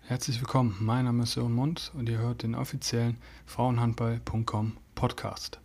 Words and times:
Herzlich 0.00 0.40
willkommen, 0.40 0.76
mein 0.80 1.04
Name 1.04 1.24
ist 1.24 1.32
Sören 1.32 1.52
Mund 1.52 1.92
und 1.94 2.08
ihr 2.08 2.16
hört 2.16 2.42
den 2.42 2.54
offiziellen 2.54 3.18
Frauenhandball.com 3.44 4.78
Podcast. 4.94 5.60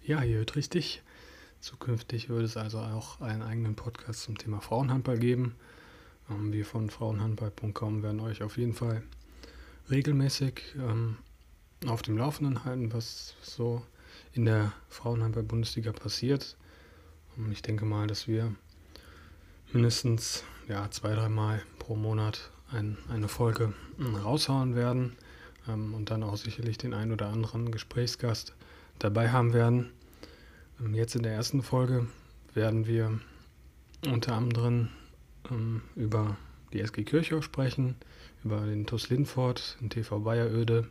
Ja, 0.00 0.22
ihr 0.22 0.38
hört 0.38 0.56
richtig. 0.56 1.02
Zukünftig 1.62 2.28
wird 2.28 2.42
es 2.42 2.56
also 2.56 2.80
auch 2.80 3.20
einen 3.20 3.42
eigenen 3.42 3.76
Podcast 3.76 4.22
zum 4.22 4.36
Thema 4.36 4.60
Frauenhandball 4.60 5.16
geben. 5.16 5.54
Wir 6.28 6.64
von 6.64 6.88
Frauenhandball.com 6.88 8.02
werden 8.02 8.20
euch 8.20 8.42
auf 8.42 8.56
jeden 8.56 8.72
Fall 8.72 9.02
regelmäßig 9.90 10.62
ähm, 10.76 11.16
auf 11.86 12.02
dem 12.02 12.16
Laufenden 12.16 12.64
halten, 12.64 12.92
was 12.92 13.34
so 13.42 13.82
in 14.32 14.44
der 14.44 14.72
Frauenhandball-Bundesliga 14.88 15.92
passiert. 15.92 16.56
Ähm, 17.36 17.52
ich 17.52 17.62
denke 17.62 17.84
mal, 17.84 18.06
dass 18.06 18.28
wir 18.28 18.54
mindestens 19.72 20.44
ja, 20.68 20.90
zwei, 20.90 21.14
dreimal 21.14 21.62
pro 21.78 21.96
Monat 21.96 22.50
ein, 22.70 22.96
eine 23.10 23.28
Folge 23.28 23.72
ähm, 23.98 24.14
raushauen 24.14 24.74
werden 24.74 25.16
ähm, 25.68 25.94
und 25.94 26.10
dann 26.10 26.22
auch 26.22 26.36
sicherlich 26.36 26.78
den 26.78 26.94
einen 26.94 27.12
oder 27.12 27.28
anderen 27.28 27.70
Gesprächsgast 27.70 28.54
dabei 28.98 29.30
haben 29.30 29.52
werden. 29.52 29.90
Ähm, 30.80 30.94
jetzt 30.94 31.14
in 31.14 31.22
der 31.22 31.32
ersten 31.32 31.62
Folge 31.62 32.06
werden 32.54 32.86
wir 32.86 33.20
unter 34.06 34.34
anderem 34.34 34.88
ähm, 35.52 35.82
über 35.96 36.36
die 36.72 36.80
SG 36.80 37.04
Kirchhoff 37.04 37.44
sprechen, 37.44 37.96
über 38.44 38.60
den 38.60 38.86
TuS 38.86 39.10
Lindfort, 39.10 39.76
den 39.80 39.90
TV 39.90 40.20
Bayeröde, 40.20 40.88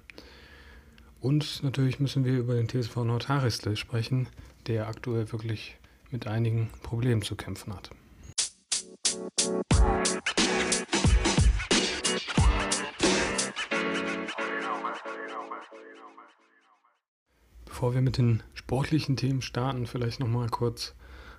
und 1.22 1.62
natürlich 1.62 2.00
müssen 2.00 2.26
wir 2.26 2.40
über 2.40 2.56
den 2.56 2.67
TSV 2.67 2.95
Nordharistel 2.98 3.78
sprechen, 3.78 4.28
der 4.66 4.88
aktuell 4.88 5.32
wirklich 5.32 5.78
mit 6.09 6.26
einigen 6.26 6.72
Problemen 6.82 7.22
zu 7.22 7.36
kämpfen 7.36 7.76
hat. 7.76 7.92
Bevor 17.66 17.94
wir 17.94 18.02
mit 18.02 18.17
den 18.17 18.42
sportlichen 18.56 19.16
Themen 19.16 19.44
starten, 19.44 19.86
vielleicht 19.86 20.20
nochmal 20.20 20.50
kurz 20.50 20.95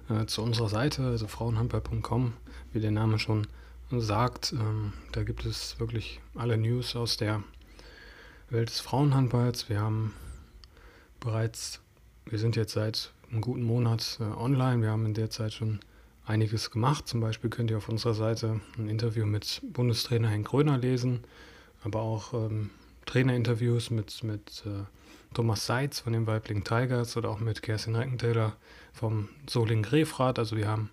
äh, 0.08 0.27
zu 0.27 0.42
unserer 0.42 0.69
Seite, 0.69 1.05
also 1.05 1.27
frauenhandball.com, 1.27 2.34
wie 2.72 2.81
der 2.81 2.91
Name 2.91 3.19
schon 3.19 3.47
sagt. 3.91 4.53
Ähm, 4.53 4.92
da 5.12 5.22
gibt 5.22 5.44
es 5.44 5.78
wirklich 5.78 6.20
alle 6.34 6.56
News 6.56 6.97
aus 6.97 7.17
der 7.17 7.42
Welt 8.50 8.69
des 8.69 8.81
Frauenhandballs. 8.81 9.69
Wir 9.69 9.81
haben 9.81 10.14
bereits, 11.20 11.81
wir 12.27 12.39
sind 12.39 12.56
jetzt 12.56 12.72
seit 12.72 13.12
einem 13.31 13.41
guten 13.41 13.62
Monat 13.62 14.19
äh, 14.20 14.25
online. 14.25 14.83
Wir 14.83 14.91
haben 14.91 15.06
in 15.06 15.14
der 15.14 15.31
Zeit 15.31 15.53
schon 15.53 15.81
einiges 16.25 16.70
gemacht. 16.70 17.09
Zum 17.09 17.20
Beispiel 17.20 17.50
könnt 17.50 17.70
ihr 17.70 17.78
auf 17.78 17.89
unserer 17.89 18.14
Seite 18.14 18.61
ein 18.78 18.89
Interview 18.89 19.27
mit 19.27 19.61
Bundestrainer 19.64 20.28
Henk 20.28 20.48
Gröner 20.48 20.78
lesen, 20.78 21.25
aber 21.83 22.00
auch 22.00 22.33
ähm, 22.34 22.70
Trainerinterviews 23.06 23.91
mit, 23.91 24.22
mit 24.22 24.62
äh, 24.66 24.84
Thomas 25.34 25.66
Seitz 25.66 26.00
von 26.00 26.12
den 26.12 26.27
Weibling 26.27 26.62
Tigers 26.62 27.16
oder 27.16 27.31
auch 27.31 27.41
mit 27.41 27.62
Kerstin 27.62 27.97
Reckentäler 27.97 28.56
vom 28.93 29.29
Soling 29.48 29.83
Grefrath. 29.83 30.39
Also 30.39 30.57
wir 30.57 30.69
haben 30.69 30.91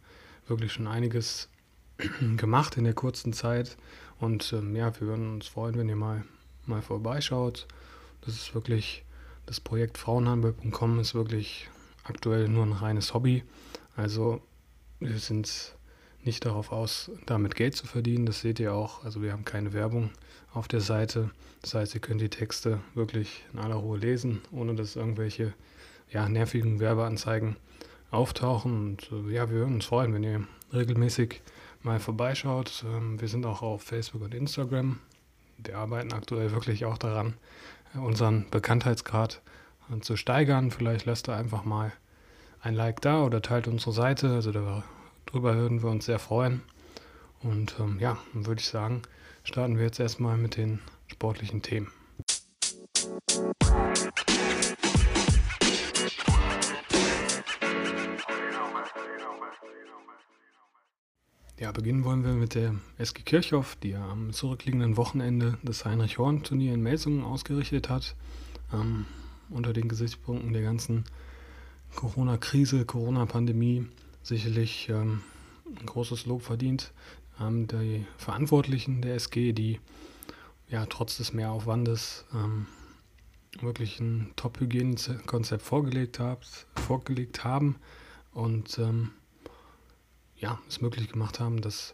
wirklich 0.47 0.73
schon 0.73 0.87
einiges 0.87 1.49
gemacht 2.37 2.77
in 2.77 2.83
der 2.83 2.93
kurzen 2.93 3.33
Zeit. 3.33 3.77
Und 4.19 4.53
ähm, 4.53 4.75
ja, 4.75 4.93
wir 4.99 5.07
würden 5.07 5.35
uns 5.35 5.47
freuen, 5.47 5.77
wenn 5.77 5.89
ihr 5.89 5.95
mal 5.95 6.23
mal 6.69 6.81
vorbeischaut. 6.81 7.67
Das 8.21 8.35
ist 8.35 8.55
wirklich, 8.55 9.03
das 9.45 9.59
Projekt 9.59 9.97
Frauenhandel.com 9.97 10.99
ist 10.99 11.15
wirklich 11.15 11.67
aktuell 12.03 12.47
nur 12.47 12.65
ein 12.65 12.71
reines 12.71 13.13
Hobby. 13.13 13.43
Also 13.95 14.41
wir 14.99 15.17
sind 15.17 15.75
nicht 16.23 16.45
darauf 16.45 16.71
aus, 16.71 17.11
damit 17.25 17.55
Geld 17.55 17.75
zu 17.75 17.87
verdienen. 17.87 18.25
Das 18.25 18.41
seht 18.41 18.59
ihr 18.59 18.73
auch. 18.73 19.03
Also 19.03 19.21
wir 19.21 19.33
haben 19.33 19.45
keine 19.45 19.73
Werbung 19.73 20.11
auf 20.53 20.67
der 20.67 20.81
Seite. 20.81 21.31
Das 21.61 21.73
heißt, 21.73 21.95
ihr 21.95 22.01
könnt 22.01 22.21
die 22.21 22.29
Texte 22.29 22.79
wirklich 22.93 23.43
in 23.53 23.59
aller 23.59 23.75
Ruhe 23.75 23.97
lesen, 23.97 24.41
ohne 24.51 24.75
dass 24.75 24.95
irgendwelche 24.95 25.53
ja, 26.11 26.27
nervigen 26.27 26.79
Werbeanzeigen 26.79 27.55
auftauchen. 28.11 28.73
Und 28.73 29.11
äh, 29.11 29.33
ja, 29.33 29.49
wir 29.49 29.57
würden 29.57 29.75
uns 29.75 29.85
freuen, 29.85 30.13
wenn 30.13 30.23
ihr 30.23 30.47
regelmäßig 30.73 31.41
mal 31.81 31.99
vorbeischaut. 31.99 32.83
Ähm, 32.87 33.19
wir 33.19 33.27
sind 33.27 33.45
auch 33.45 33.61
auf 33.61 33.83
Facebook 33.83 34.21
und 34.21 34.33
Instagram 34.33 34.99
wir 35.63 35.77
arbeiten 35.77 36.13
aktuell 36.13 36.51
wirklich 36.51 36.85
auch 36.85 36.97
daran, 36.97 37.33
unseren 37.93 38.49
Bekanntheitsgrad 38.49 39.41
äh, 39.91 39.99
zu 39.99 40.15
steigern. 40.15 40.71
Vielleicht 40.71 41.05
lasst 41.05 41.27
ihr 41.29 41.35
einfach 41.35 41.63
mal 41.63 41.91
ein 42.61 42.75
Like 42.75 43.01
da 43.01 43.23
oder 43.23 43.41
teilt 43.41 43.67
unsere 43.67 43.93
Seite. 43.93 44.29
Also 44.31 44.51
darüber 44.51 45.55
würden 45.55 45.83
wir 45.83 45.89
uns 45.89 46.05
sehr 46.05 46.19
freuen. 46.19 46.61
Und 47.41 47.75
ähm, 47.79 47.99
ja, 47.99 48.17
dann 48.33 48.45
würde 48.45 48.61
ich 48.61 48.67
sagen, 48.67 49.01
starten 49.43 49.77
wir 49.77 49.85
jetzt 49.85 49.99
erstmal 49.99 50.37
mit 50.37 50.57
den 50.57 50.79
sportlichen 51.07 51.61
Themen. 51.61 51.91
Ja, 61.69 61.73
beginnen 61.73 62.03
wollen 62.03 62.23
wir 62.23 62.33
mit 62.33 62.55
der 62.55 62.73
SG 62.97 63.21
Kirchhoff, 63.21 63.75
die 63.75 63.89
ja 63.89 64.03
am 64.09 64.33
zurückliegenden 64.33 64.97
Wochenende 64.97 65.59
das 65.61 65.85
Heinrich-Horn-Turnier 65.85 66.73
in 66.73 66.81
Melsungen 66.81 67.23
ausgerichtet 67.23 67.89
hat. 67.89 68.15
Ähm, 68.73 69.05
unter 69.51 69.71
den 69.71 69.87
Gesichtspunkten 69.87 70.51
der 70.51 70.63
ganzen 70.63 71.03
Corona-Krise, 71.93 72.85
Corona-Pandemie 72.85 73.85
sicherlich 74.23 74.89
ähm, 74.89 75.21
ein 75.79 75.85
großes 75.85 76.25
Lob 76.25 76.41
verdient. 76.41 76.91
Ähm, 77.39 77.67
die 77.67 78.03
Verantwortlichen 78.17 79.03
der 79.03 79.13
SG, 79.13 79.53
die 79.53 79.79
ja 80.69 80.87
trotz 80.87 81.17
des 81.17 81.33
Mehraufwandes 81.33 82.25
ähm, 82.33 82.65
wirklich 83.61 83.99
ein 83.99 84.31
Top-Hygienekonzept 84.37 85.61
vorgelegt, 85.61 86.19
vorgelegt 86.77 87.43
haben 87.43 87.75
und 88.33 88.79
ähm, 88.79 89.11
ja, 90.39 90.59
es 90.67 90.81
möglich 90.81 91.09
gemacht 91.11 91.39
haben, 91.39 91.61
dass, 91.61 91.93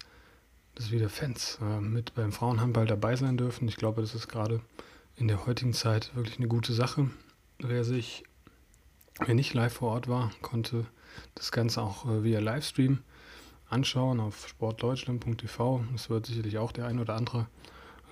dass 0.76 0.92
wieder 0.92 1.10
Fans 1.10 1.60
äh, 1.62 1.80
mit 1.80 2.14
beim 2.14 2.32
Frauenhandball 2.32 2.86
dabei 2.86 3.16
sein 3.16 3.38
dürfen. 3.38 3.68
Ich 3.68 3.76
glaube, 3.76 4.02
das 4.02 4.16
ist 4.16 4.28
gerade 4.28 4.62
in 5.16 5.28
der 5.28 5.46
heutigen 5.46 5.74
Zeit 5.74 6.16
wirklich 6.16 6.38
eine 6.38 6.48
gute 6.48 6.74
Sache. 6.74 7.10
Wer 7.60 7.84
sich, 7.84 8.24
wer 9.26 9.36
nicht 9.36 9.54
live 9.54 9.74
vor 9.74 9.92
Ort 9.92 10.08
war, 10.08 10.32
konnte 10.42 10.86
das 11.36 11.52
Ganze 11.52 11.82
auch 11.82 12.06
äh, 12.06 12.24
via 12.24 12.40
Livestream 12.40 13.00
anschauen 13.70 14.20
auf 14.20 14.48
sportdeutschland.tv. 14.48 15.84
Das 15.94 16.10
wird 16.10 16.28
sicherlich 16.28 16.58
auch 16.58 16.72
der 16.72 16.86
ein 16.88 17.00
oder 17.00 17.16
andere 17.16 17.48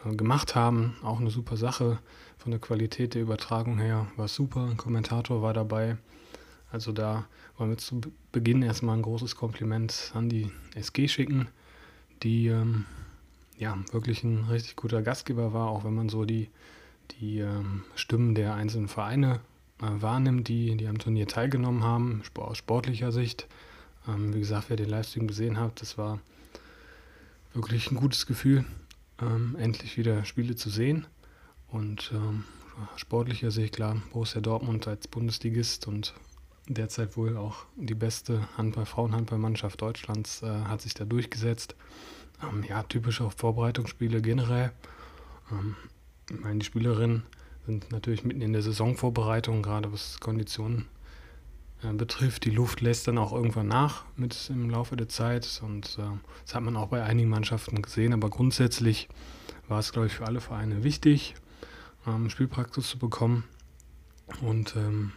äh, 0.05 0.16
gemacht 0.16 0.55
haben. 0.55 0.95
Auch 1.03 1.19
eine 1.19 1.29
super 1.29 1.57
Sache. 1.57 1.99
Von 2.38 2.51
der 2.51 2.59
Qualität 2.59 3.13
der 3.13 3.22
Übertragung 3.22 3.77
her 3.77 4.07
war 4.17 4.27
super. 4.27 4.66
Ein 4.66 4.77
Kommentator 4.77 5.41
war 5.41 5.53
dabei. 5.53 5.97
Also 6.73 6.91
da 6.91 7.25
wollen 7.57 7.69
wir 7.69 7.78
zu 7.78 8.01
Beginn 8.31 8.63
erstmal 8.63 8.97
ein 8.97 9.03
großes 9.03 9.35
Kompliment 9.35 10.11
an 10.16 10.28
die 10.28 10.50
SG 10.73 11.07
schicken, 11.07 11.47
die 12.23 12.47
ähm, 12.47 12.85
ja 13.59 13.78
wirklich 13.91 14.23
ein 14.23 14.45
richtig 14.45 14.75
guter 14.75 15.03
Gastgeber 15.03 15.53
war, 15.53 15.69
auch 15.69 15.84
wenn 15.84 15.94
man 15.94 16.09
so 16.09 16.25
die, 16.25 16.50
die 17.11 17.39
ähm, 17.39 17.84
Stimmen 17.94 18.34
der 18.34 18.56
einzelnen 18.56 18.88
Vereine 18.88 19.39
äh, 19.84 20.01
wahrnimmt, 20.01 20.47
die, 20.47 20.75
die 20.75 20.88
am 20.88 20.97
Turnier 20.97 21.28
teilgenommen 21.28 21.84
haben, 21.84 22.23
aus 22.34 22.57
sportlicher 22.57 23.11
Sicht. 23.11 23.47
Ähm, 24.07 24.34
wie 24.34 24.40
gesagt, 24.40 24.72
wer 24.72 24.75
den 24.75 24.90
Livestream 24.90 25.28
gesehen 25.28 25.59
hat, 25.59 25.79
das 25.79 26.00
war 26.00 26.19
wirklich 27.53 27.91
ein 27.91 27.97
gutes 27.97 28.25
Gefühl, 28.25 28.66
ähm, 29.22 29.55
endlich 29.59 29.96
wieder 29.96 30.25
Spiele 30.25 30.55
zu 30.55 30.72
sehen. 30.72 31.05
Und 31.67 32.11
ähm, 32.16 32.46
sportlicher 32.96 33.52
Sicht, 33.52 33.75
klar, 33.75 34.02
Borussia 34.11 34.41
Dortmund 34.41 34.87
als 34.87 35.08
Bundesligist 35.08 35.87
und 35.87 36.16
derzeit 36.67 37.17
wohl 37.17 37.37
auch 37.37 37.65
die 37.75 37.95
beste 37.95 38.47
Handball 38.57 38.85
Frauenhandballmannschaft 38.85 39.81
Deutschlands 39.81 40.41
äh, 40.43 40.47
hat 40.47 40.81
sich 40.81 40.93
da 40.93 41.05
durchgesetzt. 41.05 41.75
Ähm, 42.41 42.63
ja, 42.67 42.83
typische 42.83 43.29
Vorbereitungsspiele 43.29 44.21
generell. 44.21 44.71
Ähm, 45.51 45.75
ich 46.29 46.39
meine, 46.39 46.59
die 46.59 46.65
Spielerinnen 46.65 47.23
sind 47.65 47.91
natürlich 47.91 48.23
mitten 48.23 48.41
in 48.41 48.53
der 48.53 48.61
Saisonvorbereitung, 48.61 49.61
gerade 49.61 49.91
was 49.91 50.19
Konditionen 50.19 50.87
äh, 51.83 51.91
betrifft. 51.93 52.45
Die 52.45 52.49
Luft 52.49 52.81
lässt 52.81 53.07
dann 53.07 53.17
auch 53.17 53.33
irgendwann 53.33 53.67
nach 53.67 54.05
mit 54.15 54.49
im 54.49 54.69
Laufe 54.69 54.95
der 54.95 55.09
Zeit 55.09 55.61
und 55.63 55.97
äh, 55.99 56.17
das 56.45 56.55
hat 56.55 56.63
man 56.63 56.77
auch 56.77 56.87
bei 56.87 57.03
einigen 57.03 57.29
Mannschaften 57.29 57.81
gesehen. 57.81 58.13
Aber 58.13 58.29
grundsätzlich 58.29 59.09
war 59.67 59.79
es, 59.79 59.91
glaube 59.91 60.07
ich, 60.07 60.13
für 60.13 60.25
alle 60.25 60.41
Vereine 60.41 60.83
wichtig, 60.83 61.35
ähm, 62.07 62.29
Spielpraxis 62.29 62.89
zu 62.89 62.99
bekommen. 62.99 63.43
Und 64.41 64.75
ähm, 64.75 65.11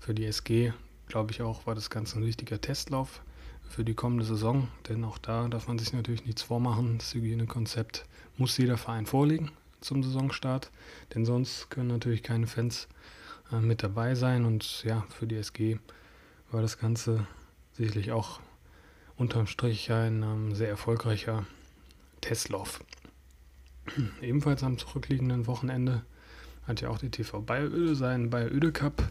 für 0.00 0.14
die 0.14 0.24
SG, 0.24 0.72
glaube 1.06 1.30
ich 1.30 1.42
auch, 1.42 1.66
war 1.66 1.74
das 1.74 1.90
Ganze 1.90 2.18
ein 2.18 2.24
wichtiger 2.24 2.60
Testlauf 2.60 3.20
für 3.68 3.84
die 3.84 3.94
kommende 3.94 4.24
Saison, 4.24 4.68
denn 4.88 5.04
auch 5.04 5.18
da 5.18 5.46
darf 5.46 5.68
man 5.68 5.78
sich 5.78 5.92
natürlich 5.92 6.24
nichts 6.24 6.42
vormachen. 6.42 6.98
Das 6.98 7.14
Hygienekonzept 7.14 8.04
muss 8.36 8.56
jeder 8.56 8.76
Verein 8.76 9.06
vorlegen 9.06 9.52
zum 9.80 10.02
Saisonstart, 10.02 10.70
denn 11.14 11.24
sonst 11.24 11.70
können 11.70 11.88
natürlich 11.88 12.22
keine 12.22 12.46
Fans 12.46 12.88
äh, 13.52 13.60
mit 13.60 13.82
dabei 13.82 14.14
sein. 14.14 14.44
Und 14.44 14.82
ja, 14.84 15.06
für 15.10 15.26
die 15.26 15.36
SG 15.36 15.78
war 16.50 16.62
das 16.62 16.78
Ganze 16.78 17.26
sicherlich 17.72 18.10
auch 18.10 18.40
unterm 19.16 19.46
Strich 19.46 19.92
ein 19.92 20.22
ähm, 20.22 20.54
sehr 20.54 20.68
erfolgreicher 20.68 21.46
Testlauf. 22.20 22.82
Ebenfalls 24.22 24.62
am 24.62 24.78
zurückliegenden 24.78 25.46
Wochenende 25.46 26.02
hat 26.66 26.80
ja 26.80 26.88
auch 26.88 26.98
die 26.98 27.10
TV 27.10 27.40
Bayeröde 27.40 27.94
seinen 27.94 28.30
Bayeröde 28.30 28.72
Cup 28.72 29.10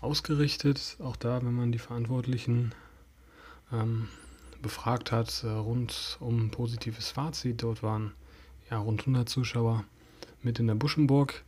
ausgerichtet. 0.00 0.96
Auch 1.00 1.16
da, 1.16 1.42
wenn 1.42 1.54
man 1.54 1.72
die 1.72 1.78
Verantwortlichen 1.78 2.72
ähm, 3.72 4.08
befragt 4.62 5.12
hat, 5.12 5.44
äh, 5.44 5.48
rund 5.48 6.18
um 6.20 6.50
positives 6.50 7.10
Fazit. 7.10 7.62
Dort 7.62 7.82
waren 7.82 8.12
ja 8.70 8.78
rund 8.78 9.00
100 9.00 9.28
Zuschauer 9.28 9.84
mit 10.42 10.58
in 10.58 10.66
der 10.66 10.74
Buschenburg. 10.74 11.44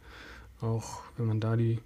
Auch 0.60 1.00
wenn 1.16 1.26
man 1.26 1.40
da 1.40 1.56
die, 1.56 1.80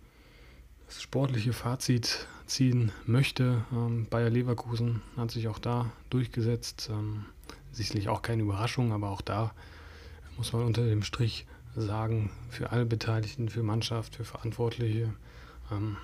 das 0.87 1.03
sportliche 1.03 1.53
Fazit 1.53 2.27
ziehen 2.47 2.93
möchte, 3.07 3.65
ähm, 3.73 4.07
Bayer 4.09 4.31
Leverkusen 4.31 5.03
hat 5.17 5.31
sich 5.31 5.49
auch 5.49 5.59
da 5.59 5.91
durchgesetzt. 6.11 6.91
Ähm, 6.93 7.27
sicherlich 7.73 8.09
auch 8.09 8.23
keine 8.23 8.43
Überraschung, 8.43 8.93
aber 8.93 9.11
auch 9.11 9.21
da 9.21 9.53
muss 10.37 10.53
man 10.53 10.65
unter 10.65 10.85
dem 10.85 11.03
Strich 11.03 11.47
sagen, 11.75 12.31
für 12.49 12.71
alle 12.71 12.87
Beteiligten, 12.87 13.49
für 13.49 13.63
Mannschaft, 13.63 14.17
für 14.17 14.25
Verantwortliche, 14.25 15.13
ähm, 15.71 15.97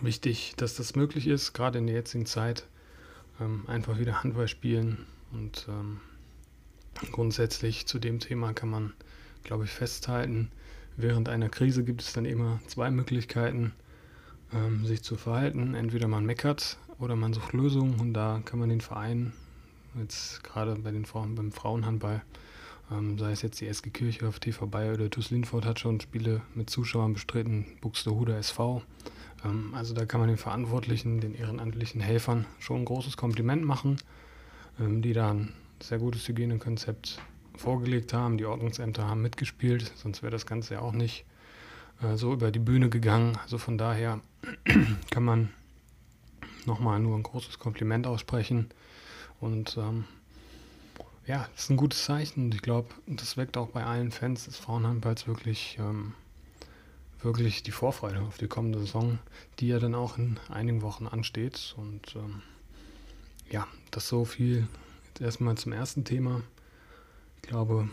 wichtig, 0.00 0.54
dass 0.56 0.76
das 0.76 0.96
möglich 0.96 1.26
ist, 1.26 1.52
gerade 1.52 1.78
in 1.78 1.86
der 1.86 1.96
jetzigen 1.96 2.26
Zeit, 2.26 2.66
ähm, 3.40 3.64
einfach 3.66 3.98
wieder 3.98 4.22
Handball 4.22 4.48
spielen. 4.48 5.06
Und 5.32 5.66
ähm, 5.68 6.00
grundsätzlich 7.12 7.86
zu 7.86 7.98
dem 7.98 8.20
Thema 8.20 8.52
kann 8.52 8.70
man, 8.70 8.92
glaube 9.44 9.64
ich, 9.64 9.70
festhalten, 9.70 10.50
während 10.96 11.28
einer 11.28 11.48
Krise 11.48 11.84
gibt 11.84 12.02
es 12.02 12.12
dann 12.12 12.24
immer 12.24 12.60
zwei 12.66 12.90
Möglichkeiten, 12.90 13.72
ähm, 14.52 14.84
sich 14.84 15.02
zu 15.02 15.16
verhalten. 15.16 15.74
Entweder 15.74 16.08
man 16.08 16.24
meckert 16.24 16.78
oder 16.98 17.16
man 17.16 17.32
sucht 17.32 17.52
Lösungen 17.52 18.00
und 18.00 18.14
da 18.14 18.42
kann 18.44 18.58
man 18.58 18.68
den 18.68 18.80
Verein, 18.80 19.32
jetzt 19.98 20.42
gerade 20.44 20.74
bei 20.76 20.90
den 20.90 21.04
Frauen, 21.04 21.34
beim 21.34 21.52
Frauenhandball, 21.52 22.22
ähm, 22.90 23.18
sei 23.18 23.32
es 23.32 23.42
jetzt 23.42 23.60
die 23.60 23.66
SG 23.66 23.90
Kirche 23.90 24.26
auf 24.26 24.40
TV 24.40 24.66
Bayer 24.66 24.94
oder 24.94 25.10
TuS 25.10 25.30
Lindfort 25.30 25.64
hat 25.64 25.78
schon 25.78 26.00
Spiele 26.00 26.40
mit 26.54 26.70
Zuschauern 26.70 27.12
bestritten, 27.12 27.66
Buxtehude 27.80 28.34
SV. 28.36 28.82
Ähm, 29.44 29.74
also 29.74 29.94
da 29.94 30.04
kann 30.06 30.20
man 30.20 30.28
den 30.28 30.38
Verantwortlichen, 30.38 31.20
den 31.20 31.34
ehrenamtlichen 31.34 32.00
Helfern 32.00 32.46
schon 32.58 32.82
ein 32.82 32.84
großes 32.84 33.16
Kompliment 33.16 33.64
machen, 33.64 33.98
ähm, 34.80 35.02
die 35.02 35.12
da 35.12 35.30
ein 35.30 35.52
sehr 35.80 35.98
gutes 35.98 36.26
Hygienekonzept 36.28 37.20
vorgelegt 37.56 38.12
haben. 38.12 38.38
Die 38.38 38.46
Ordnungsämter 38.46 39.06
haben 39.08 39.22
mitgespielt, 39.22 39.92
sonst 39.96 40.22
wäre 40.22 40.32
das 40.32 40.46
Ganze 40.46 40.74
ja 40.74 40.80
auch 40.80 40.92
nicht 40.92 41.24
äh, 42.02 42.16
so 42.16 42.32
über 42.32 42.50
die 42.50 42.58
Bühne 42.58 42.88
gegangen. 42.88 43.36
Also 43.42 43.58
von 43.58 43.78
daher 43.78 44.20
kann 45.10 45.24
man 45.24 45.50
nochmal 46.66 47.00
nur 47.00 47.16
ein 47.16 47.22
großes 47.22 47.58
Kompliment 47.58 48.06
aussprechen. 48.06 48.68
Und 49.40 49.76
ähm, 49.76 50.04
ja, 51.26 51.48
das 51.54 51.64
ist 51.64 51.70
ein 51.70 51.76
gutes 51.76 52.04
Zeichen 52.04 52.46
und 52.46 52.54
ich 52.54 52.62
glaube, 52.62 52.88
das 53.06 53.36
weckt 53.36 53.56
auch 53.56 53.68
bei 53.68 53.84
allen 53.84 54.10
Fans 54.10 54.46
des 54.46 54.56
Frauenhandballs 54.56 55.26
wirklich, 55.26 55.76
ähm, 55.78 56.14
wirklich 57.20 57.62
die 57.62 57.72
Vorfreude 57.72 58.20
auf 58.20 58.38
die 58.38 58.48
kommende 58.48 58.78
Saison, 58.78 59.18
die 59.58 59.68
ja 59.68 59.78
dann 59.78 59.94
auch 59.94 60.18
in 60.18 60.38
einigen 60.48 60.82
Wochen 60.82 61.06
ansteht. 61.06 61.74
Und 61.76 62.14
ähm, 62.16 62.42
ja, 63.50 63.66
das 63.90 64.08
so 64.08 64.24
viel 64.24 64.68
jetzt 65.08 65.20
erstmal 65.20 65.56
zum 65.56 65.72
ersten 65.72 66.04
Thema. 66.04 66.42
Ich 67.36 67.42
glaube, 67.42 67.88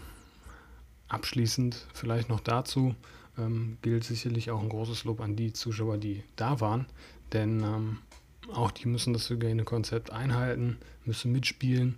abschließend 1.08 1.88
vielleicht 1.94 2.30
noch 2.30 2.40
dazu 2.40 2.96
ähm, 3.38 3.78
gilt 3.82 4.04
sicherlich 4.04 4.52
auch 4.52 4.62
ein 4.62 4.70
großes 4.70 5.04
Lob 5.04 5.22
an 5.22 5.36
die 5.36 5.54
Zuschauer, 5.54 5.98
die 5.98 6.24
da 6.36 6.60
waren, 6.60 6.86
denn 7.34 7.62
ähm, 7.62 8.00
auch 8.54 8.72
die 8.72 8.88
müssen 8.88 9.14
das 9.14 9.30
Hygienekonzept 9.30 10.12
einhalten, 10.12 10.78
müssen 11.04 11.32
mitspielen 11.32 11.98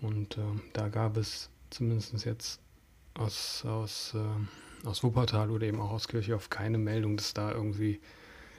und 0.00 0.38
äh, 0.38 0.42
da 0.72 0.88
gab 0.88 1.16
es 1.16 1.50
zumindest 1.70 2.24
jetzt 2.24 2.60
aus, 3.14 3.64
aus, 3.64 4.14
äh, 4.14 4.18
aus 4.84 5.02
Wuppertal 5.02 5.50
oder 5.50 5.66
eben 5.66 5.80
auch 5.80 5.90
aus 5.90 6.08
Kirchhoff 6.08 6.50
keine 6.50 6.78
Meldung, 6.78 7.16
dass 7.16 7.34
da 7.34 7.52
irgendwie 7.52 8.00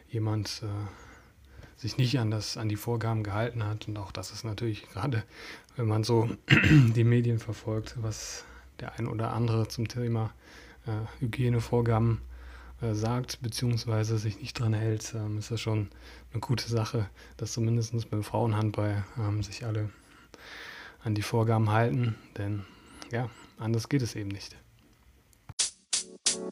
jemand 0.09 0.61
äh, 0.63 1.79
sich 1.79 1.97
nicht 1.97 2.19
an, 2.19 2.31
das, 2.31 2.57
an 2.57 2.69
die 2.69 2.75
Vorgaben 2.75 3.23
gehalten 3.23 3.63
hat. 3.63 3.87
Und 3.87 3.97
auch 3.97 4.11
das 4.11 4.31
ist 4.31 4.43
natürlich 4.43 4.87
gerade, 4.89 5.23
wenn 5.75 5.87
man 5.87 6.03
so 6.03 6.29
die 6.95 7.03
Medien 7.03 7.39
verfolgt, 7.39 7.95
was 8.01 8.45
der 8.79 8.97
ein 8.97 9.07
oder 9.07 9.33
andere 9.33 9.67
zum 9.67 9.87
Thema 9.87 10.33
äh, 10.85 11.21
Hygienevorgaben 11.21 12.21
äh, 12.81 12.93
sagt, 12.93 13.41
beziehungsweise 13.41 14.17
sich 14.17 14.39
nicht 14.39 14.59
dran 14.59 14.73
hält, 14.73 15.13
ähm, 15.15 15.37
ist 15.37 15.51
das 15.51 15.61
schon 15.61 15.89
eine 16.31 16.41
gute 16.41 16.67
Sache, 16.67 17.09
dass 17.37 17.53
zumindest 17.53 18.09
beim 18.09 18.23
Frauenhandball 18.23 19.05
ähm, 19.17 19.43
sich 19.43 19.65
alle 19.65 19.89
an 21.03 21.15
die 21.15 21.21
Vorgaben 21.21 21.69
halten, 21.69 22.15
denn 22.37 22.65
ja, 23.11 23.29
anders 23.59 23.89
geht 23.89 24.01
es 24.01 24.15
eben 24.15 24.29
nicht. 24.29 24.57
In 26.45 26.51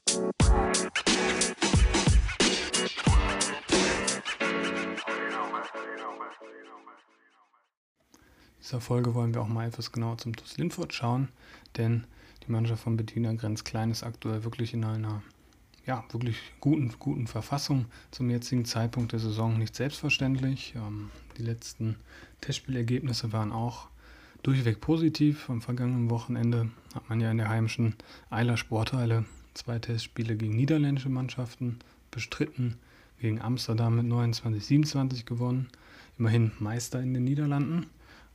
dieser 8.59 8.81
Folge 8.81 9.13
wollen 9.13 9.35
wir 9.35 9.41
auch 9.41 9.47
mal 9.47 9.67
etwas 9.67 9.91
genauer 9.91 10.17
zum 10.17 10.35
TuS 10.35 10.57
Lindfurt 10.57 10.93
schauen, 10.93 11.29
denn 11.77 12.07
die 12.47 12.51
Mannschaft 12.51 12.81
von 12.81 12.97
Bettina 12.97 13.33
Grenz-Klein 13.33 13.91
ist 13.91 14.01
aktuell 14.01 14.43
wirklich 14.43 14.73
in 14.73 14.83
einer 14.83 15.21
ja, 15.85 16.03
wirklich 16.11 16.37
guten, 16.59 16.95
guten 16.97 17.27
Verfassung 17.27 17.85
zum 18.09 18.31
jetzigen 18.31 18.65
Zeitpunkt 18.65 19.11
der 19.11 19.19
Saison 19.19 19.59
nicht 19.59 19.75
selbstverständlich. 19.75 20.73
Ähm, 20.75 21.11
die 21.37 21.43
letzten 21.43 21.97
Testspielergebnisse 22.41 23.31
waren 23.31 23.51
auch 23.51 23.89
durchweg 24.41 24.81
positiv. 24.81 25.51
Am 25.51 25.61
vergangenen 25.61 26.09
Wochenende 26.09 26.71
hat 26.95 27.07
man 27.09 27.21
ja 27.21 27.29
in 27.29 27.37
der 27.37 27.49
heimischen 27.49 27.95
Eiler 28.31 28.57
Sporthalle 28.57 29.25
zwei 29.53 29.79
Testspiele 29.79 30.35
gegen 30.35 30.55
niederländische 30.55 31.09
Mannschaften 31.09 31.79
bestritten, 32.11 32.75
gegen 33.19 33.41
Amsterdam 33.41 33.95
mit 33.95 34.05
29-27 34.05 35.25
gewonnen, 35.25 35.69
immerhin 36.17 36.51
Meister 36.59 37.01
in 37.01 37.13
den 37.13 37.23
Niederlanden 37.23 37.87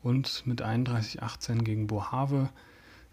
und 0.03 0.47
mit 0.47 0.63
31-18 0.63 1.63
gegen 1.63 1.87
Bohave. 1.87 2.49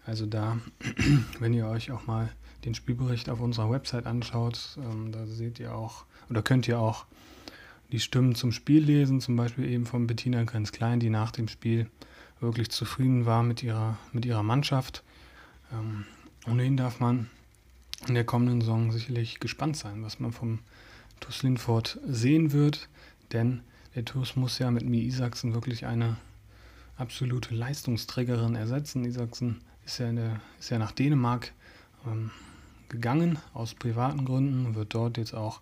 Also 0.04 0.26
da, 0.26 0.58
wenn 1.40 1.52
ihr 1.52 1.66
euch 1.66 1.90
auch 1.90 2.06
mal 2.06 2.30
den 2.64 2.74
Spielbericht 2.74 3.28
auf 3.28 3.40
unserer 3.40 3.70
Website 3.70 4.06
anschaut, 4.06 4.78
ähm, 4.78 5.12
da 5.12 5.26
seht 5.26 5.60
ihr 5.60 5.74
auch, 5.74 6.04
oder 6.30 6.42
könnt 6.42 6.66
ihr 6.68 6.78
auch 6.78 7.06
die 7.92 8.00
Stimmen 8.00 8.34
zum 8.34 8.52
Spiel 8.52 8.82
lesen, 8.82 9.20
zum 9.20 9.36
Beispiel 9.36 9.66
eben 9.66 9.86
von 9.86 10.06
Bettina 10.06 10.42
Grenz-Klein, 10.44 10.98
die 10.98 11.10
nach 11.10 11.30
dem 11.30 11.48
Spiel 11.48 11.88
wirklich 12.40 12.70
zufrieden 12.70 13.26
war 13.26 13.42
mit 13.42 13.62
ihrer, 13.62 13.96
mit 14.12 14.24
ihrer 14.24 14.42
Mannschaft. 14.42 15.02
Ähm, 15.72 16.04
ohnehin 16.46 16.76
darf 16.76 17.00
man 17.00 17.30
in 18.06 18.14
der 18.14 18.24
kommenden 18.24 18.60
Saison 18.60 18.92
sicherlich 18.92 19.40
gespannt 19.40 19.76
sein, 19.76 20.02
was 20.02 20.20
man 20.20 20.32
vom 20.32 20.60
TuS 21.20 21.42
Lindfort 21.42 21.98
sehen 22.06 22.52
wird, 22.52 22.88
denn 23.32 23.62
der 23.94 24.04
TuS 24.04 24.36
muss 24.36 24.58
ja 24.58 24.70
mit 24.70 24.84
Mi 24.84 25.00
Isaksen 25.00 25.54
wirklich 25.54 25.86
eine 25.86 26.16
absolute 26.96 27.54
Leistungsträgerin 27.54 28.54
ersetzen. 28.54 29.04
Isaksen 29.04 29.60
ist 29.84 29.98
ja, 29.98 30.12
der, 30.12 30.40
ist 30.58 30.70
ja 30.70 30.78
nach 30.78 30.92
Dänemark 30.92 31.52
ähm, 32.06 32.30
gegangen, 32.88 33.38
aus 33.54 33.74
privaten 33.74 34.24
Gründen, 34.24 34.74
wird 34.74 34.94
dort 34.94 35.16
jetzt 35.16 35.34
auch 35.34 35.60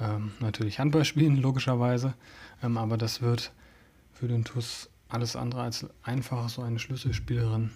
ähm, 0.00 0.32
natürlich 0.40 0.78
Handball 0.78 1.04
spielen, 1.04 1.36
logischerweise, 1.36 2.14
ähm, 2.62 2.76
aber 2.76 2.96
das 2.98 3.22
wird 3.22 3.52
für 4.12 4.28
den 4.28 4.44
TuS 4.44 4.88
alles 5.08 5.36
andere 5.36 5.62
als 5.62 5.86
einfach, 6.02 6.48
so 6.48 6.62
eine 6.62 6.78
Schlüsselspielerin 6.78 7.70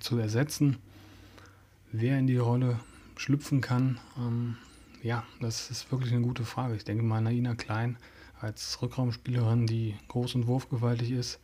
zu 0.00 0.18
ersetzen. 0.18 0.78
Wer 1.92 2.18
in 2.18 2.26
die 2.26 2.38
Rolle 2.38 2.80
schlüpfen 3.22 3.60
kann, 3.60 3.98
ähm, 4.18 4.56
ja, 5.02 5.24
das 5.40 5.70
ist 5.70 5.90
wirklich 5.90 6.12
eine 6.12 6.22
gute 6.22 6.44
Frage. 6.44 6.76
Ich 6.76 6.84
denke 6.84 7.02
mal, 7.02 7.20
Naina 7.20 7.54
Klein 7.54 7.96
als 8.40 8.80
Rückraumspielerin, 8.82 9.66
die 9.66 9.94
groß 10.08 10.34
und 10.34 10.46
wurfgewaltig 10.46 11.12
ist, 11.12 11.40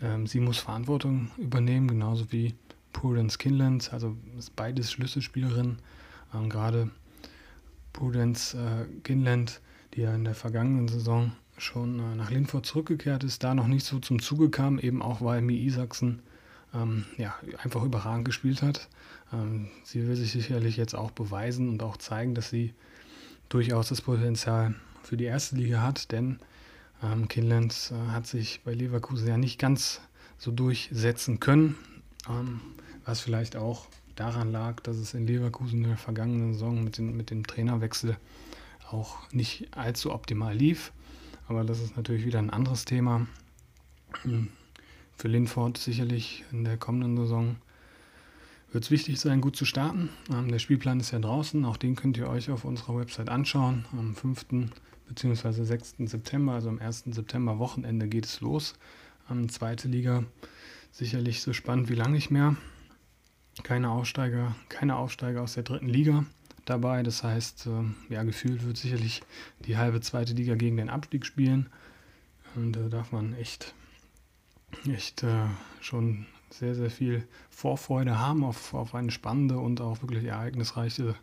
ähm, 0.00 0.26
sie 0.26 0.40
muss 0.40 0.58
Verantwortung 0.58 1.30
übernehmen, 1.36 1.88
genauso 1.88 2.30
wie 2.32 2.54
Prudence 2.92 3.38
Kinland, 3.38 3.92
also 3.92 4.16
ist 4.38 4.54
beides 4.56 4.92
Schlüsselspielerinnen. 4.92 5.78
Ähm, 6.34 6.48
Gerade 6.48 6.90
Prudence 7.92 8.54
äh, 8.54 8.86
Kinland, 9.02 9.60
die 9.94 10.02
ja 10.02 10.14
in 10.14 10.24
der 10.24 10.34
vergangenen 10.34 10.88
Saison 10.88 11.32
schon 11.56 11.98
äh, 11.98 12.14
nach 12.14 12.30
Lindford 12.30 12.64
zurückgekehrt 12.64 13.24
ist, 13.24 13.42
da 13.42 13.54
noch 13.54 13.66
nicht 13.66 13.84
so 13.84 13.98
zum 13.98 14.20
Zuge 14.20 14.50
kam, 14.50 14.78
eben 14.78 15.02
auch 15.02 15.20
weil 15.20 15.42
Mi 15.42 15.56
Isaksen 15.56 16.22
ähm, 16.74 17.04
ja, 17.16 17.34
einfach 17.62 17.82
überragend 17.82 18.24
gespielt 18.24 18.62
hat. 18.62 18.88
Ähm, 19.32 19.68
sie 19.84 20.06
will 20.06 20.16
sich 20.16 20.32
sicherlich 20.32 20.76
jetzt 20.76 20.94
auch 20.94 21.10
beweisen 21.10 21.68
und 21.68 21.82
auch 21.82 21.96
zeigen, 21.96 22.34
dass 22.34 22.50
sie 22.50 22.74
durchaus 23.48 23.88
das 23.88 24.02
Potenzial 24.02 24.74
für 25.02 25.16
die 25.16 25.24
erste 25.24 25.56
Liga 25.56 25.82
hat, 25.82 26.12
denn 26.12 26.38
Ähm, 27.00 27.28
Kindlands 27.28 27.92
äh, 27.92 27.94
hat 28.10 28.26
sich 28.26 28.62
bei 28.64 28.74
Leverkusen 28.74 29.28
ja 29.28 29.36
nicht 29.36 29.60
ganz 29.60 30.00
so 30.36 30.50
durchsetzen 30.50 31.38
können, 31.38 31.76
ähm, 32.28 32.60
was 33.04 33.20
vielleicht 33.20 33.54
auch 33.54 33.86
daran 34.16 34.50
lag, 34.50 34.80
dass 34.80 34.96
es 34.96 35.14
in 35.14 35.24
Leverkusen 35.24 35.84
in 35.84 35.90
der 35.90 35.96
vergangenen 35.96 36.54
Saison 36.54 36.82
mit, 36.82 36.98
den, 36.98 37.16
mit 37.16 37.30
dem 37.30 37.46
Trainerwechsel 37.46 38.16
auch 38.90 39.30
nicht 39.30 39.68
allzu 39.76 40.12
optimal 40.12 40.56
lief. 40.56 40.92
Aber 41.46 41.62
das 41.62 41.80
ist 41.80 41.96
natürlich 41.96 42.24
wieder 42.26 42.40
ein 42.40 42.50
anderes 42.50 42.84
Thema. 42.84 43.28
Für 45.18 45.26
Linford 45.26 45.78
sicherlich 45.78 46.44
in 46.52 46.62
der 46.62 46.76
kommenden 46.76 47.16
Saison 47.16 47.56
wird 48.70 48.84
es 48.84 48.92
wichtig 48.92 49.18
sein, 49.18 49.40
gut 49.40 49.56
zu 49.56 49.64
starten. 49.64 50.10
Ähm, 50.32 50.48
der 50.48 50.60
Spielplan 50.60 51.00
ist 51.00 51.10
ja 51.10 51.18
draußen, 51.18 51.64
auch 51.64 51.76
den 51.76 51.96
könnt 51.96 52.16
ihr 52.16 52.28
euch 52.28 52.52
auf 52.52 52.64
unserer 52.64 52.96
Website 52.96 53.28
anschauen. 53.28 53.84
Am 53.90 54.14
5. 54.14 54.46
bzw. 55.08 55.64
6. 55.64 55.96
September, 56.04 56.52
also 56.52 56.68
am 56.68 56.78
1. 56.78 57.06
September 57.06 57.58
Wochenende 57.58 58.06
geht 58.06 58.26
es 58.26 58.40
los. 58.40 58.74
Ähm, 59.28 59.48
zweite 59.48 59.88
Liga 59.88 60.22
sicherlich 60.92 61.42
so 61.42 61.52
spannend 61.52 61.88
wie 61.88 61.96
lange 61.96 62.12
nicht 62.12 62.30
mehr. 62.30 62.54
Keine 63.64 63.90
Aufsteiger, 63.90 64.54
keine 64.68 64.94
Aufsteiger 64.94 65.42
aus 65.42 65.54
der 65.54 65.64
dritten 65.64 65.88
Liga 65.88 66.26
dabei. 66.64 67.02
Das 67.02 67.24
heißt, 67.24 67.66
äh, 67.66 68.14
ja, 68.14 68.22
gefühlt 68.22 68.64
wird 68.64 68.76
sicherlich 68.76 69.22
die 69.66 69.78
halbe 69.78 70.00
zweite 70.00 70.34
Liga 70.34 70.54
gegen 70.54 70.76
den 70.76 70.90
Abstieg 70.90 71.26
spielen. 71.26 71.70
Und 72.54 72.74
da 72.74 72.88
darf 72.88 73.10
man 73.10 73.34
echt, 73.34 73.74
echt 74.92 75.22
äh, 75.22 75.46
schon 75.80 76.26
sehr, 76.50 76.74
sehr 76.74 76.90
viel 76.90 77.26
Vorfreude 77.50 78.18
haben 78.18 78.44
auf, 78.44 78.74
auf 78.74 78.94
eine 78.94 79.10
spannende 79.10 79.58
und 79.58 79.80
auch 79.80 80.02
wirklich 80.02 80.24
ereignisreiche 80.24 81.14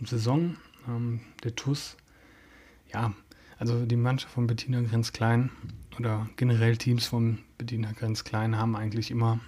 Saison. 0.00 0.56
Ähm, 0.88 1.20
der 1.44 1.54
TUS, 1.54 1.96
ja, 2.92 3.12
also 3.58 3.84
die 3.84 3.96
Mannschaft 3.96 4.34
von 4.34 4.46
Bettina 4.46 4.80
Grenz-Klein 4.80 5.50
oder 5.98 6.28
generell 6.36 6.76
Teams 6.76 7.06
von 7.06 7.38
Bettina 7.58 7.92
Grenz-Klein 7.92 8.56
haben 8.56 8.74
eigentlich 8.74 9.10
immer, 9.10 9.38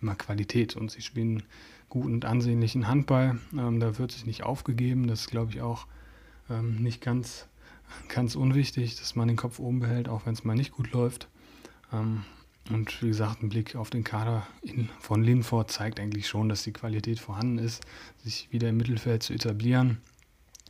immer 0.00 0.14
Qualität 0.14 0.76
und 0.76 0.90
sie 0.90 1.02
spielen 1.02 1.42
guten 1.88 2.14
und 2.14 2.24
ansehnlichen 2.24 2.88
Handball. 2.88 3.38
Ähm, 3.56 3.80
da 3.80 3.98
wird 3.98 4.12
sich 4.12 4.26
nicht 4.26 4.42
aufgegeben. 4.42 5.06
Das 5.06 5.22
ist, 5.22 5.30
glaube 5.30 5.52
ich, 5.52 5.62
auch 5.62 5.86
ähm, 6.50 6.82
nicht 6.82 7.00
ganz, 7.00 7.48
ganz 8.08 8.36
unwichtig, 8.36 8.96
dass 8.96 9.16
man 9.16 9.28
den 9.28 9.36
Kopf 9.36 9.58
oben 9.58 9.80
behält, 9.80 10.08
auch 10.08 10.26
wenn 10.26 10.34
es 10.34 10.44
mal 10.44 10.54
nicht 10.54 10.72
gut 10.72 10.92
läuft. 10.92 11.28
Ähm, 11.92 12.24
und 12.70 13.02
wie 13.02 13.08
gesagt, 13.08 13.42
ein 13.42 13.50
Blick 13.50 13.76
auf 13.76 13.90
den 13.90 14.04
Kader 14.04 14.46
in, 14.62 14.88
von 14.98 15.22
Linford 15.22 15.70
zeigt 15.70 16.00
eigentlich 16.00 16.28
schon, 16.28 16.48
dass 16.48 16.62
die 16.62 16.72
Qualität 16.72 17.20
vorhanden 17.20 17.58
ist, 17.58 17.82
sich 18.22 18.48
wieder 18.52 18.70
im 18.70 18.78
Mittelfeld 18.78 19.22
zu 19.22 19.34
etablieren. 19.34 19.98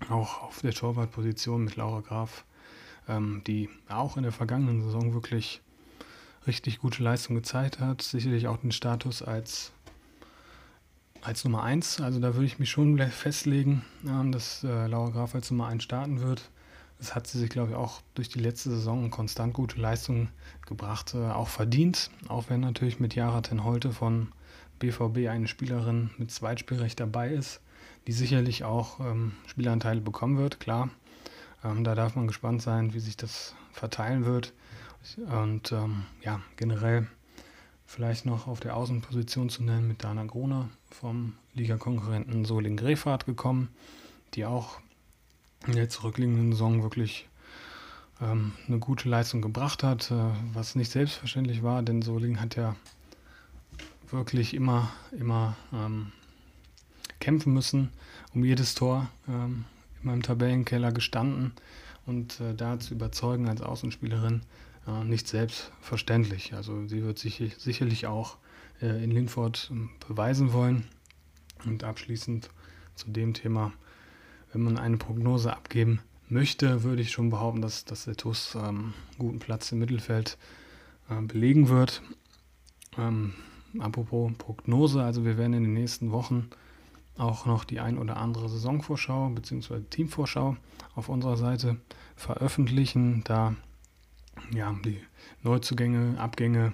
Auch 0.09 0.43
auf 0.43 0.61
der 0.61 0.73
Torwartposition 0.73 1.65
mit 1.65 1.77
Laura 1.77 2.01
Graf, 2.01 2.45
ähm, 3.09 3.43
die 3.47 3.69
auch 3.89 4.17
in 4.17 4.25
der 4.25 4.33
vergangenen 4.33 4.83
Saison 4.83 5.15
wirklich 5.15 5.61
richtig 6.49 6.81
gute 6.81 7.03
Leistung 7.03 7.37
gezeigt 7.37 7.79
hat. 7.79 8.03
Sicherlich 8.03 8.49
auch 8.49 8.57
den 8.57 8.73
Status 8.73 9.23
als, 9.23 9.71
als 11.23 11.45
Nummer 11.45 11.63
1. 11.63 12.01
Also 12.01 12.19
da 12.19 12.35
würde 12.35 12.47
ich 12.47 12.59
mich 12.59 12.71
schon 12.71 12.99
festlegen, 12.99 13.85
ähm, 14.05 14.33
dass 14.33 14.65
äh, 14.65 14.87
Laura 14.89 15.11
Graf 15.11 15.37
als 15.37 15.53
Nummer 15.53 15.69
1 15.69 15.85
starten 15.85 16.21
wird 16.21 16.51
das 17.05 17.15
hat 17.15 17.27
sie 17.27 17.39
sich, 17.39 17.51
glaube 17.51 17.73
ich, 17.73 17.77
auch 17.77 18.01
durch 18.15 18.31
die 18.31 18.39
letzte 18.39 18.71
Saison 18.71 19.11
konstant 19.11 19.53
gute 19.53 19.79
Leistungen 19.79 20.31
gebracht, 20.67 21.13
äh, 21.15 21.19
auch 21.19 21.49
verdient. 21.49 22.11
Auch 22.29 22.45
wenn 22.49 22.61
natürlich 22.61 22.99
mit 22.99 23.15
Jara 23.15 23.43
Ten 23.43 23.63
Holte 23.63 23.93
von 23.93 24.29
BVB 24.79 25.29
eine 25.29 25.47
Spielerin 25.47 26.09
mit 26.17 26.31
Zweitspielrecht 26.31 26.99
dabei 26.99 27.29
ist, 27.29 27.61
die 28.07 28.13
sicherlich 28.13 28.65
auch 28.65 29.01
ähm, 29.01 29.33
Spielanteile 29.47 30.01
bekommen 30.01 30.39
wird, 30.39 30.61
klar. 30.61 30.89
Ähm, 31.63 31.85
da 31.85 31.95
darf 31.95 32.17
man 32.17 32.27
gespannt 32.27 32.63
sein, 32.63 32.95
wie 32.95 33.01
sich 33.01 33.19
das 33.19 33.55
verteilen 33.71 34.25
wird. 34.25 34.55
Und 35.29 35.73
ähm, 35.73 36.07
ja, 36.23 36.41
generell 36.57 37.07
vielleicht 37.85 38.25
noch 38.25 38.47
auf 38.47 38.61
der 38.61 38.77
Außenposition 38.77 39.51
zu 39.51 39.63
nennen 39.63 39.87
mit 39.87 40.03
Dana 40.03 40.25
Gruner 40.25 40.71
vom 40.91 41.35
Ligakonkurrenten 41.53 42.47
Soling-Grefrath 42.47 43.27
gekommen, 43.27 43.69
die 44.33 44.47
auch 44.47 44.81
in 45.67 45.75
der 45.75 45.89
zurückliegenden 45.89 46.53
Saison 46.53 46.83
wirklich 46.83 47.29
ähm, 48.21 48.53
eine 48.69 48.79
gute 48.79 49.09
Leistung 49.09 49.43
gebracht 49.43 49.83
hat, 49.83 50.11
äh, 50.11 50.31
was 50.53 50.75
nicht 50.75 50.91
selbstverständlich 50.91 51.63
war, 51.63 51.83
denn 51.83 52.03
Soling 52.03 52.41
hat 52.41 52.57
ja 52.57 52.77
wirklich 54.11 54.55
immer, 54.55 54.93
immer 55.13 55.57
ähm, 55.73 56.13
kämpfen 57.21 57.53
müssen 57.53 57.91
um 58.35 58.45
jedes 58.45 58.75
Tor, 58.75 59.09
ähm, 59.29 59.65
immer 60.03 60.15
im 60.15 60.23
Tabellenkeller 60.23 60.93
gestanden 60.93 61.53
und 62.07 62.41
äh, 62.41 62.55
da 62.55 62.79
zu 62.79 62.95
überzeugen 62.95 63.49
als 63.49 63.63
Außenspielerin 63.63 64.43
äh, 64.87 65.05
nicht 65.05 65.29
selbstverständlich. 65.29 66.55
Also 66.55 66.87
sie 66.87 67.03
wird 67.03 67.19
sich 67.19 67.43
sicherlich 67.59 68.07
auch 68.07 68.37
äh, 68.83 69.03
in 69.03 69.11
Linford 69.11 69.69
ähm, 69.71 69.91
beweisen 70.07 70.53
wollen. 70.53 70.87
Und 71.65 71.83
abschließend 71.83 72.51
zu 72.95 73.11
dem 73.11 73.33
Thema 73.33 73.73
wenn 74.55 74.63
man 74.63 74.79
eine 74.79 74.97
Prognose 74.97 75.53
abgeben 75.53 76.01
möchte, 76.29 76.83
würde 76.85 77.03
ich 77.03 77.11
schon 77.11 77.31
behaupten, 77.31 77.61
dass, 77.61 77.85
dass 77.85 78.05
der 78.05 78.17
TUS 78.17 78.55
ähm, 78.55 78.95
guten 79.19 79.41
Platz 79.41 79.71
im 79.73 79.81
Mittelfeld 79.81 80.39
äh, 81.11 81.21
belegen 81.21 81.69
wird. 81.69 82.03
Ähm, 82.97 83.35
apropos 83.79 84.33
Prognose, 84.39 85.03
also 85.03 85.25
wir 85.25 85.37
werden 85.37 85.53
in 85.55 85.65
den 85.65 85.75
nächsten 85.75 86.13
Wochen 86.13 86.49
auch 87.17 87.47
noch 87.47 87.65
die 87.65 87.81
ein 87.81 87.99
oder 87.99 88.17
andere 88.17 88.49
Saisonvorschau 88.49 89.29
bzw. 89.31 89.81
Teamvorschau 89.91 90.57
auf 90.95 91.09
unserer 91.09 91.37
Seite 91.37 91.77
veröffentlichen, 92.17 93.23
da 93.25 93.55
ja, 94.53 94.75
die 94.85 95.01
Neuzugänge, 95.43 96.19
Abgänge 96.19 96.73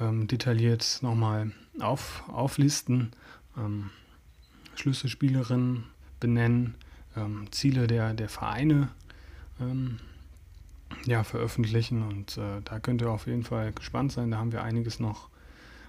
ähm, 0.00 0.26
detailliert 0.26 0.98
nochmal 1.02 1.52
auf, 1.80 2.24
auflisten, 2.28 3.12
ähm, 3.56 3.90
Schlüsselspielerinnen 4.74 5.84
benennen, 6.20 6.74
ähm, 7.16 7.46
Ziele 7.50 7.86
der, 7.86 8.14
der 8.14 8.28
Vereine 8.28 8.88
ähm, 9.60 9.98
ja, 11.04 11.24
veröffentlichen. 11.24 12.02
Und 12.02 12.38
äh, 12.38 12.60
da 12.64 12.78
könnt 12.78 13.00
ihr 13.02 13.10
auf 13.10 13.26
jeden 13.26 13.44
Fall 13.44 13.72
gespannt 13.72 14.12
sein. 14.12 14.30
Da 14.30 14.38
haben 14.38 14.52
wir 14.52 14.62
einiges 14.62 15.00
noch, 15.00 15.28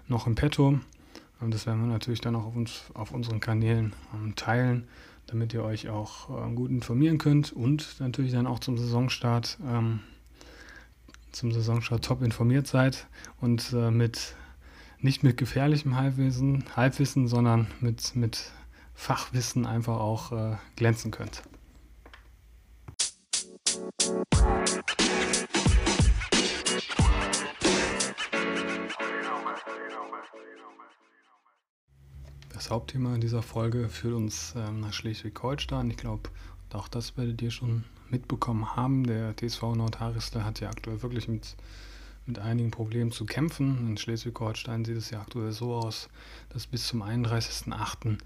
noch 0.08 0.28
im 0.28 0.36
Petto. 0.36 0.80
Und 1.40 1.54
das 1.54 1.66
werden 1.66 1.82
wir 1.82 1.88
natürlich 1.88 2.22
dann 2.22 2.36
auch 2.36 2.46
auf, 2.46 2.56
uns, 2.56 2.84
auf 2.94 3.12
unseren 3.12 3.40
Kanälen 3.40 3.94
ähm, 4.14 4.36
teilen, 4.36 4.88
damit 5.28 5.54
ihr 5.54 5.64
euch 5.64 5.90
auch 5.90 6.30
äh, 6.30 6.54
gut 6.54 6.72
informieren 6.72 7.18
könnt 7.18 7.54
und 7.54 8.00
natürlich 8.00 8.32
dann 8.32 8.48
auch 8.48 8.60
zum 8.60 8.78
Saisonstart, 8.78 9.60
ähm, 9.68 10.00
zum 11.32 11.52
Saisonstart 11.52 12.04
top 12.04 12.24
informiert 12.24 12.66
seid 12.66 13.08
und 13.40 13.72
äh, 13.74 13.92
mit 13.92 14.36
nicht 15.00 15.24
mit 15.24 15.38
gefährlichem 15.38 15.96
Halbwissen, 15.96 16.64
Halbwissen 16.76 17.28
sondern 17.28 17.68
mit, 17.82 18.16
mit 18.16 18.52
Fachwissen 18.98 19.66
einfach 19.66 20.00
auch 20.00 20.32
äh, 20.34 20.58
glänzen 20.75 21.12
könnt. 21.12 21.44
Das 32.51 32.72
Hauptthema 32.72 33.18
dieser 33.20 33.44
Folge 33.44 33.88
führt 33.88 34.16
uns 34.16 34.56
ähm, 34.58 34.82
nach 34.82 34.92
Schleswig-Holstein. 34.92 35.92
Ich 35.92 35.98
glaube, 35.98 36.30
auch 36.74 36.88
das 36.89 37.16
werdet 37.16 37.42
ihr 37.42 37.51
schon 37.51 37.86
mitbekommen 38.10 38.75
haben. 38.75 39.06
Der 39.06 39.38
TSV 39.38 39.62
Nordharisle 39.75 40.44
hat 40.44 40.60
ja 40.60 40.70
aktuell 40.70 41.01
wirklich 41.04 41.27
mit, 41.27 41.56
mit 42.25 42.39
einigen 42.39 42.72
Problemen 42.72 43.12
zu 43.12 43.25
kämpfen. 43.25 43.88
In 43.88 43.98
Schleswig-Holstein 43.98 44.84
sieht 44.84 44.98
es 44.98 45.12
ja 45.12 45.22
aktuell 45.22 45.51
so 45.51 45.75
aus, 45.75 46.10
dass 46.50 46.66
bis 46.68 46.88
zum 46.88 47.04
31.08 47.04 48.18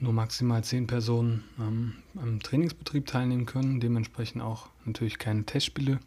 nur 0.00 0.12
maximal 0.12 0.62
zehn 0.62 0.86
Personen 0.86 1.44
ähm, 1.58 1.94
am 2.16 2.40
Trainingsbetrieb 2.40 3.06
teilnehmen 3.06 3.46
können, 3.46 3.80
dementsprechend 3.80 4.42
auch 4.42 4.68
natürlich 4.84 5.18
keine 5.18 5.44
Testspiele 5.44 5.98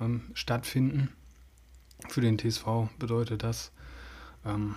ähm, 0.00 0.22
stattfinden. 0.34 1.10
Für 2.08 2.20
den 2.20 2.38
TSV 2.38 2.88
bedeutet 2.98 3.42
das 3.42 3.72
ähm, 4.44 4.76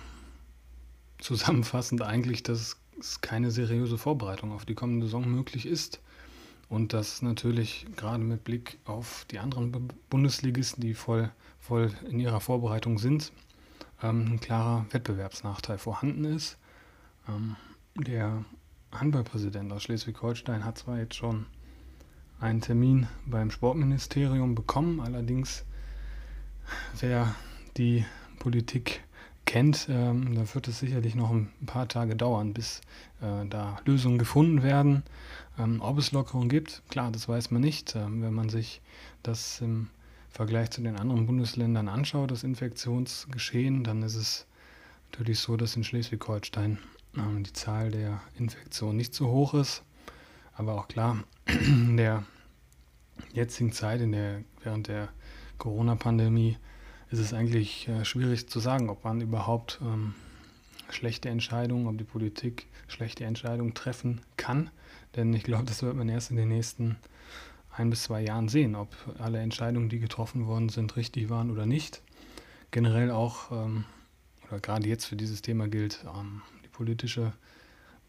zusammenfassend 1.18 2.02
eigentlich, 2.02 2.42
dass 2.42 2.76
es 2.98 3.20
keine 3.20 3.50
seriöse 3.50 3.98
Vorbereitung 3.98 4.52
auf 4.52 4.64
die 4.64 4.74
kommende 4.74 5.06
Saison 5.06 5.28
möglich 5.28 5.66
ist 5.66 6.00
und 6.68 6.92
dass 6.92 7.22
natürlich 7.22 7.86
gerade 7.96 8.22
mit 8.22 8.44
Blick 8.44 8.78
auf 8.84 9.24
die 9.30 9.38
anderen 9.38 9.88
Bundesligisten, 10.10 10.80
die 10.80 10.94
voll, 10.94 11.30
voll 11.60 11.92
in 12.08 12.18
ihrer 12.18 12.40
Vorbereitung 12.40 12.98
sind, 12.98 13.32
ähm, 14.02 14.32
ein 14.32 14.40
klarer 14.40 14.86
Wettbewerbsnachteil 14.90 15.78
vorhanden 15.78 16.24
ist. 16.24 16.58
Der 17.98 18.44
Handballpräsident 18.92 19.72
aus 19.72 19.82
Schleswig-Holstein 19.82 20.64
hat 20.64 20.78
zwar 20.78 20.98
jetzt 20.98 21.16
schon 21.16 21.46
einen 22.38 22.60
Termin 22.60 23.08
beim 23.26 23.50
Sportministerium 23.50 24.54
bekommen, 24.54 25.00
allerdings 25.00 25.64
wer 27.00 27.34
die 27.76 28.04
Politik 28.38 29.02
kennt, 29.46 29.88
ähm, 29.90 30.36
da 30.36 30.54
wird 30.54 30.68
es 30.68 30.78
sicherlich 30.78 31.16
noch 31.16 31.30
ein 31.30 31.50
paar 31.66 31.88
Tage 31.88 32.14
dauern, 32.14 32.54
bis 32.54 32.82
äh, 33.20 33.44
da 33.48 33.80
Lösungen 33.84 34.18
gefunden 34.18 34.62
werden. 34.62 35.02
Ähm, 35.58 35.80
ob 35.80 35.98
es 35.98 36.12
Lockerungen 36.12 36.48
gibt, 36.48 36.82
klar, 36.90 37.10
das 37.10 37.28
weiß 37.28 37.50
man 37.50 37.62
nicht. 37.62 37.96
Ähm, 37.96 38.22
wenn 38.22 38.32
man 38.32 38.48
sich 38.48 38.80
das 39.24 39.60
im 39.60 39.88
Vergleich 40.30 40.70
zu 40.70 40.82
den 40.82 40.96
anderen 40.96 41.26
Bundesländern 41.26 41.88
anschaut, 41.88 42.30
das 42.30 42.44
Infektionsgeschehen, 42.44 43.82
dann 43.82 44.04
ist 44.04 44.14
es 44.14 44.46
natürlich 45.10 45.40
so, 45.40 45.56
dass 45.56 45.74
in 45.74 45.82
Schleswig-Holstein 45.82 46.78
die 47.42 47.52
Zahl 47.52 47.90
der 47.90 48.20
Infektionen 48.38 48.96
nicht 48.96 49.14
so 49.14 49.28
hoch 49.28 49.54
ist. 49.54 49.82
Aber 50.54 50.74
auch 50.74 50.88
klar, 50.88 51.18
in 51.46 51.96
der 51.96 52.24
jetzigen 53.32 53.72
Zeit, 53.72 54.00
in 54.00 54.12
der, 54.12 54.42
während 54.62 54.88
der 54.88 55.08
Corona-Pandemie, 55.58 56.56
ist 57.10 57.20
es 57.20 57.32
eigentlich 57.32 57.88
äh, 57.88 58.04
schwierig 58.04 58.48
zu 58.48 58.60
sagen, 58.60 58.90
ob 58.90 59.04
man 59.04 59.20
überhaupt 59.20 59.80
ähm, 59.82 60.14
schlechte 60.90 61.28
Entscheidungen, 61.28 61.86
ob 61.86 61.96
die 61.98 62.04
Politik 62.04 62.66
schlechte 62.86 63.24
Entscheidungen 63.24 63.74
treffen 63.74 64.20
kann. 64.36 64.70
Denn 65.16 65.32
ich 65.32 65.42
glaube, 65.42 65.64
das 65.64 65.82
wird 65.82 65.96
man 65.96 66.08
erst 66.08 66.30
in 66.30 66.36
den 66.36 66.48
nächsten 66.48 66.96
ein 67.72 67.90
bis 67.90 68.04
zwei 68.04 68.22
Jahren 68.22 68.48
sehen, 68.48 68.74
ob 68.74 68.88
alle 69.18 69.38
Entscheidungen, 69.38 69.88
die 69.88 70.00
getroffen 70.00 70.46
worden 70.46 70.68
sind, 70.68 70.96
richtig 70.96 71.28
waren 71.30 71.50
oder 71.50 71.66
nicht. 71.66 72.02
Generell 72.70 73.10
auch, 73.10 73.52
ähm, 73.52 73.84
oder 74.48 74.60
gerade 74.60 74.88
jetzt 74.88 75.06
für 75.06 75.16
dieses 75.16 75.42
Thema 75.42 75.68
gilt, 75.68 76.04
ähm, 76.14 76.42
politische, 76.78 77.32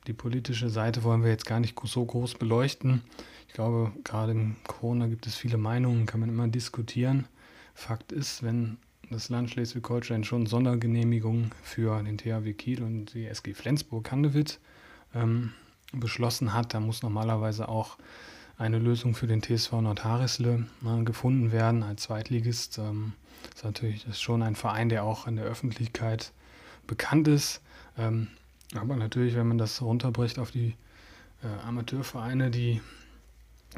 die 0.05 0.13
politische 0.13 0.69
Seite 0.69 1.03
wollen 1.03 1.23
wir 1.23 1.31
jetzt 1.31 1.47
gar 1.47 1.59
nicht 1.59 1.75
so 1.85 2.05
groß 2.05 2.35
beleuchten. 2.35 3.01
Ich 3.47 3.55
glaube, 3.55 3.91
gerade 4.03 4.33
im 4.33 4.57
Corona 4.67 5.07
gibt 5.07 5.25
es 5.25 5.35
viele 5.35 5.57
Meinungen, 5.57 6.05
kann 6.05 6.19
man 6.19 6.29
immer 6.29 6.47
diskutieren. 6.47 7.25
Fakt 7.73 8.11
ist, 8.11 8.43
wenn 8.43 8.77
das 9.09 9.29
Land 9.29 9.49
Schleswig-Holstein 9.49 10.23
schon 10.23 10.45
Sondergenehmigungen 10.45 11.49
für 11.63 12.03
den 12.03 12.19
THW 12.19 12.53
Kiel 12.53 12.83
und 12.83 13.15
die 13.15 13.25
SG 13.25 13.55
Flensburg-Handewitt 13.55 14.59
ähm, 15.15 15.53
beschlossen 15.91 16.53
hat, 16.53 16.75
dann 16.75 16.85
muss 16.85 17.01
normalerweise 17.01 17.67
auch 17.69 17.97
eine 18.59 18.77
Lösung 18.77 19.15
für 19.15 19.25
den 19.25 19.41
TSV 19.41 19.71
Nordharisle 19.81 20.67
äh, 20.85 21.03
gefunden 21.03 21.51
werden 21.51 21.81
als 21.81 22.03
Zweitligist. 22.03 22.77
Ähm, 22.77 23.13
ist 23.55 23.63
natürlich 23.63 24.05
ist 24.07 24.21
schon 24.21 24.43
ein 24.43 24.55
Verein, 24.55 24.89
der 24.89 25.05
auch 25.05 25.25
in 25.25 25.37
der 25.37 25.45
Öffentlichkeit 25.45 26.33
bekannt 26.85 27.27
ist. 27.27 27.61
Ähm, 27.97 28.27
aber 28.75 28.95
natürlich, 28.95 29.35
wenn 29.35 29.47
man 29.47 29.57
das 29.57 29.81
runterbricht 29.81 30.39
auf 30.39 30.51
die 30.51 30.75
äh, 31.43 31.67
Amateurvereine, 31.67 32.51
die 32.51 32.81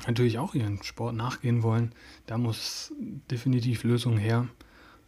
natürlich 0.05 0.39
auch 0.39 0.53
ihren 0.53 0.81
Sport 0.83 1.15
nachgehen 1.15 1.63
wollen, 1.63 1.93
da 2.25 2.37
muss 2.37 2.93
definitiv 3.29 3.83
Lösungen 3.83 4.17
her. 4.17 4.47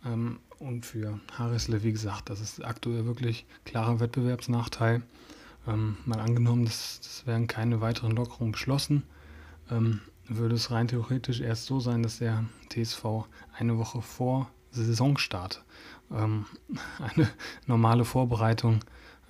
Ähm, 0.06 0.40
und 0.60 0.86
für 0.86 1.20
Harisle, 1.38 1.84
wie 1.84 1.92
gesagt, 1.92 2.30
das 2.30 2.40
ist 2.40 2.64
aktuell 2.64 3.06
wirklich 3.06 3.46
klarer 3.66 4.00
Wettbewerbsnachteil. 4.00 5.02
Ähm, 5.68 5.98
mal 6.06 6.20
angenommen, 6.20 6.66
das, 6.66 7.00
das 7.02 7.26
werden 7.26 7.48
keine 7.48 7.82
weiteren 7.82 8.12
Lockerungen 8.12 8.52
beschlossen, 8.52 9.04
ähm, 9.72 10.02
würde 10.28 10.56
es 10.56 10.72
rein 10.72 10.88
theoretisch 10.88 11.42
erst 11.42 11.66
so 11.66 11.80
sein, 11.80 12.04
dass 12.04 12.20
der 12.20 12.46
TSV 12.70 13.26
eine 13.58 13.78
Woche 13.78 14.02
vor 14.02 14.50
Saisonstart 14.72 15.64
ähm, 16.12 16.46
eine 17.16 17.30
normale 17.66 18.06
Vorbereitung 18.06 18.80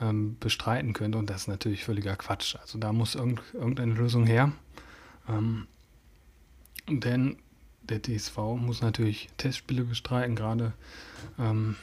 ähm, 0.04 0.38
bestreiten 0.40 0.94
könnte. 0.94 1.18
Und 1.18 1.30
das 1.30 1.44
ist 1.44 1.48
natürlich 1.48 1.84
völliger 1.84 2.16
Quatsch. 2.16 2.56
Also 2.56 2.78
da 2.78 2.92
muss 2.92 3.16
irgend, 3.16 3.42
irgendeine 3.54 3.94
Lösung 3.94 4.26
her. 4.26 4.52
Ähm, 5.28 5.68
denn 6.90 7.38
der 7.84 8.02
TSV 8.02 8.38
muss 8.58 8.82
natürlich 8.82 9.30
Testspiele 9.38 9.84
bestreiten, 9.84 10.36
gerade 10.36 10.74
ähm, 11.40 11.76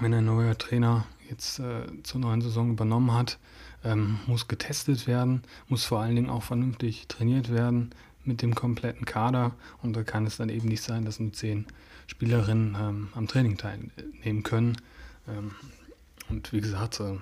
wenn 0.00 0.14
ein 0.14 0.24
neuer 0.24 0.56
Trainer 0.56 1.06
jetzt 1.28 1.58
äh, 1.58 1.86
zur 2.02 2.20
neuen 2.20 2.40
Saison 2.40 2.70
übernommen 2.70 3.12
hat, 3.12 3.38
ähm, 3.84 4.18
muss 4.26 4.48
getestet 4.48 5.06
werden, 5.06 5.42
muss 5.68 5.84
vor 5.84 6.00
allen 6.00 6.16
Dingen 6.16 6.30
auch 6.30 6.42
vernünftig 6.42 7.08
trainiert 7.08 7.50
werden 7.50 7.90
mit 8.24 8.42
dem 8.42 8.54
kompletten 8.54 9.06
Kader 9.06 9.52
und 9.82 9.94
da 9.94 10.02
kann 10.02 10.26
es 10.26 10.36
dann 10.36 10.48
eben 10.48 10.68
nicht 10.68 10.82
sein, 10.82 11.04
dass 11.04 11.20
nur 11.20 11.32
zehn 11.32 11.66
Spielerinnen 12.08 12.76
ähm, 12.78 13.08
am 13.14 13.28
Training 13.28 13.56
teilnehmen 13.56 14.42
können. 14.42 14.76
Ähm, 16.28 16.36
und 16.36 16.52
wie 16.52 16.60
gesagt, 16.60 17.00
äh, 17.00 17.16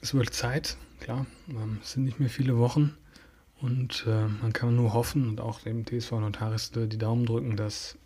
es 0.00 0.14
wird 0.14 0.32
Zeit, 0.34 0.76
klar, 1.00 1.26
ähm, 1.48 1.78
es 1.82 1.92
sind 1.92 2.04
nicht 2.04 2.20
mehr 2.20 2.30
viele 2.30 2.58
Wochen. 2.58 2.96
Und 3.60 4.04
äh, 4.08 4.26
man 4.26 4.52
kann 4.52 4.74
nur 4.74 4.92
hoffen 4.92 5.28
und 5.28 5.40
auch 5.40 5.60
dem 5.60 5.86
TSV 5.86 6.12
Notaris 6.12 6.72
die 6.72 6.98
Daumen 6.98 7.26
drücken, 7.26 7.56
dass 7.56 7.96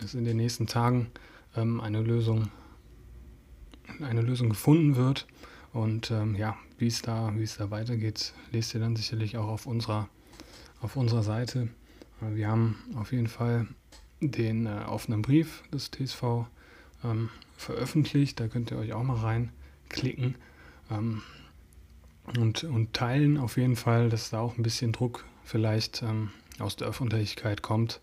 es 0.00 0.14
in 0.14 0.24
den 0.24 0.36
nächsten 0.36 0.68
Tagen 0.68 1.10
ähm, 1.56 1.80
eine 1.80 2.00
Lösung 2.00 2.50
eine 4.00 4.22
Lösung 4.22 4.48
gefunden 4.50 4.96
wird. 4.96 5.26
Und 5.72 6.10
ähm, 6.10 6.34
ja, 6.34 6.56
wie 6.78 6.86
es 6.86 7.02
da, 7.02 7.32
wie 7.36 7.42
es 7.42 7.56
da 7.56 7.70
weitergeht, 7.70 8.32
lest 8.52 8.74
ihr 8.74 8.80
dann 8.80 8.96
sicherlich 8.96 9.36
auch 9.36 9.48
auf 9.48 9.66
unserer, 9.66 10.08
auf 10.80 10.96
unserer 10.96 11.22
Seite. 11.22 11.68
Äh, 12.22 12.36
wir 12.36 12.48
haben 12.48 12.76
auf 12.96 13.12
jeden 13.12 13.26
Fall 13.26 13.66
den 14.20 14.66
äh, 14.66 14.84
offenen 14.86 15.22
Brief 15.22 15.62
des 15.72 15.90
TSV 15.90 16.46
ähm, 17.04 17.30
veröffentlicht. 17.58 18.40
Da 18.40 18.48
könnt 18.48 18.70
ihr 18.70 18.78
euch 18.78 18.94
auch 18.94 19.02
mal 19.02 19.16
reinklicken 19.16 20.36
ähm, 20.90 21.22
und, 22.38 22.64
und 22.64 22.94
teilen 22.94 23.36
auf 23.36 23.56
jeden 23.56 23.76
Fall, 23.76 24.08
dass 24.08 24.30
da 24.30 24.40
auch 24.40 24.56
ein 24.56 24.62
bisschen 24.62 24.92
Druck 24.92 25.24
vielleicht 25.44 26.02
ähm, 26.02 26.30
aus 26.58 26.76
der 26.76 26.88
Öffentlichkeit 26.88 27.62
kommt. 27.62 28.00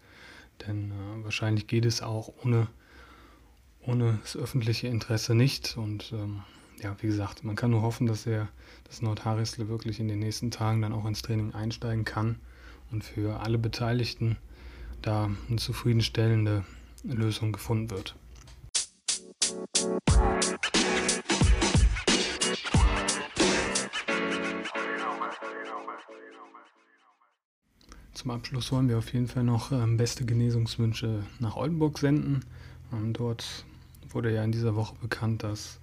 Denn 0.68 0.92
äh, 0.92 1.24
wahrscheinlich 1.24 1.68
geht 1.68 1.86
es 1.86 2.02
auch 2.02 2.32
ohne, 2.44 2.68
ohne 3.82 4.20
das 4.22 4.36
öffentliche 4.36 4.88
Interesse 4.88 5.36
nicht. 5.36 5.78
Und 5.78 6.12
ähm, 6.14 6.44
ja, 6.82 6.96
wie 7.02 7.08
gesagt, 7.08 7.44
man 7.44 7.56
kann 7.56 7.72
nur 7.72 7.82
hoffen, 7.82 8.08
dass 8.08 8.26
er 8.26 8.50
das 8.84 9.02
Nordharisle 9.02 9.68
wirklich 9.68 10.00
in 10.00 10.08
den 10.08 10.20
nächsten 10.20 10.52
Tagen 10.52 10.82
dann 10.82 10.94
auch 10.94 11.06
ins 11.06 11.22
Training 11.22 11.54
einsteigen 11.54 12.06
kann 12.06 12.38
und 12.92 13.04
für 13.04 13.40
alle 13.40 13.58
Beteiligten 13.58 14.38
da 15.02 15.30
eine 15.48 15.58
zufriedenstellende 15.58 16.66
Lösung 17.04 17.52
gefunden 17.52 17.90
wird. 17.92 18.16
Zum 28.26 28.32
Abschluss 28.32 28.72
wollen 28.72 28.90
wir 28.90 28.98
auf 28.98 29.14
jeden 29.14 29.28
Fall 29.28 29.44
noch 29.44 29.72
ähm, 29.72 29.98
beste 29.98 30.26
Genesungswünsche 30.26 31.22
nach 31.38 31.56
Oldenburg 31.56 32.00
senden. 32.00 32.44
Ähm, 32.92 33.14
dort 33.14 33.66
wurde 34.10 34.34
ja 34.34 34.44
in 34.44 34.52
dieser 34.52 34.76
Woche 34.76 34.96
bekannt, 35.00 35.44
dass 35.44 35.80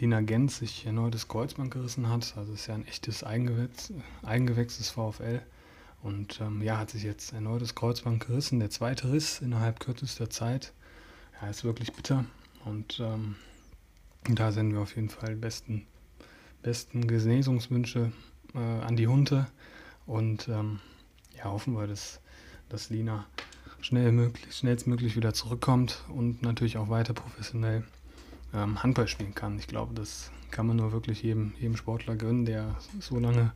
Lina 0.00 0.22
Gens 0.22 0.58
sich 0.58 0.84
erneut 0.86 1.14
das 1.14 1.28
Kreuzband 1.28 1.70
gerissen 1.70 2.08
hat. 2.08 2.34
Also 2.36 2.52
ist 2.52 2.66
ja 2.66 2.74
ein 2.74 2.84
echtes 2.88 3.22
Eigengewächs, 3.22 3.92
Eigengewächs 4.24 4.78
des 4.78 4.90
VfL. 4.90 5.40
Und 6.02 6.40
ähm, 6.40 6.62
ja, 6.62 6.78
hat 6.78 6.90
sich 6.90 7.04
jetzt 7.04 7.32
erneut 7.32 7.62
das 7.62 7.76
Kreuzband 7.76 8.26
gerissen. 8.26 8.58
Der 8.58 8.70
zweite 8.70 9.12
Riss 9.12 9.40
innerhalb 9.40 9.78
kürzester 9.78 10.28
Zeit. 10.28 10.72
Ja, 11.40 11.48
ist 11.48 11.62
wirklich 11.62 11.92
bitter. 11.92 12.24
Und 12.64 12.98
ähm, 12.98 13.36
da 14.24 14.50
senden 14.50 14.74
wir 14.74 14.82
auf 14.82 14.96
jeden 14.96 15.10
Fall 15.10 15.36
besten, 15.36 15.86
besten 16.60 17.06
Genesungswünsche 17.06 18.10
äh, 18.52 18.58
an 18.58 18.96
die 18.96 19.06
Hunde. 19.06 19.46
Und 20.06 20.48
ähm, 20.48 20.80
ja, 21.42 21.50
hoffen 21.50 21.74
wir, 21.74 21.86
dass, 21.86 22.20
dass 22.68 22.90
Lina 22.90 23.26
schnell 23.80 24.12
möglich, 24.12 24.54
schnellstmöglich 24.54 25.16
wieder 25.16 25.34
zurückkommt 25.34 26.04
und 26.08 26.42
natürlich 26.42 26.78
auch 26.78 26.88
weiter 26.88 27.14
professionell 27.14 27.84
ähm, 28.54 28.82
Handball 28.82 29.08
spielen 29.08 29.34
kann. 29.34 29.58
Ich 29.58 29.66
glaube, 29.66 29.94
das 29.94 30.30
kann 30.50 30.66
man 30.66 30.76
nur 30.76 30.92
wirklich 30.92 31.22
jedem, 31.22 31.54
jedem 31.58 31.76
Sportler 31.76 32.16
gönnen, 32.16 32.44
der 32.44 32.76
so 33.00 33.18
lange 33.18 33.52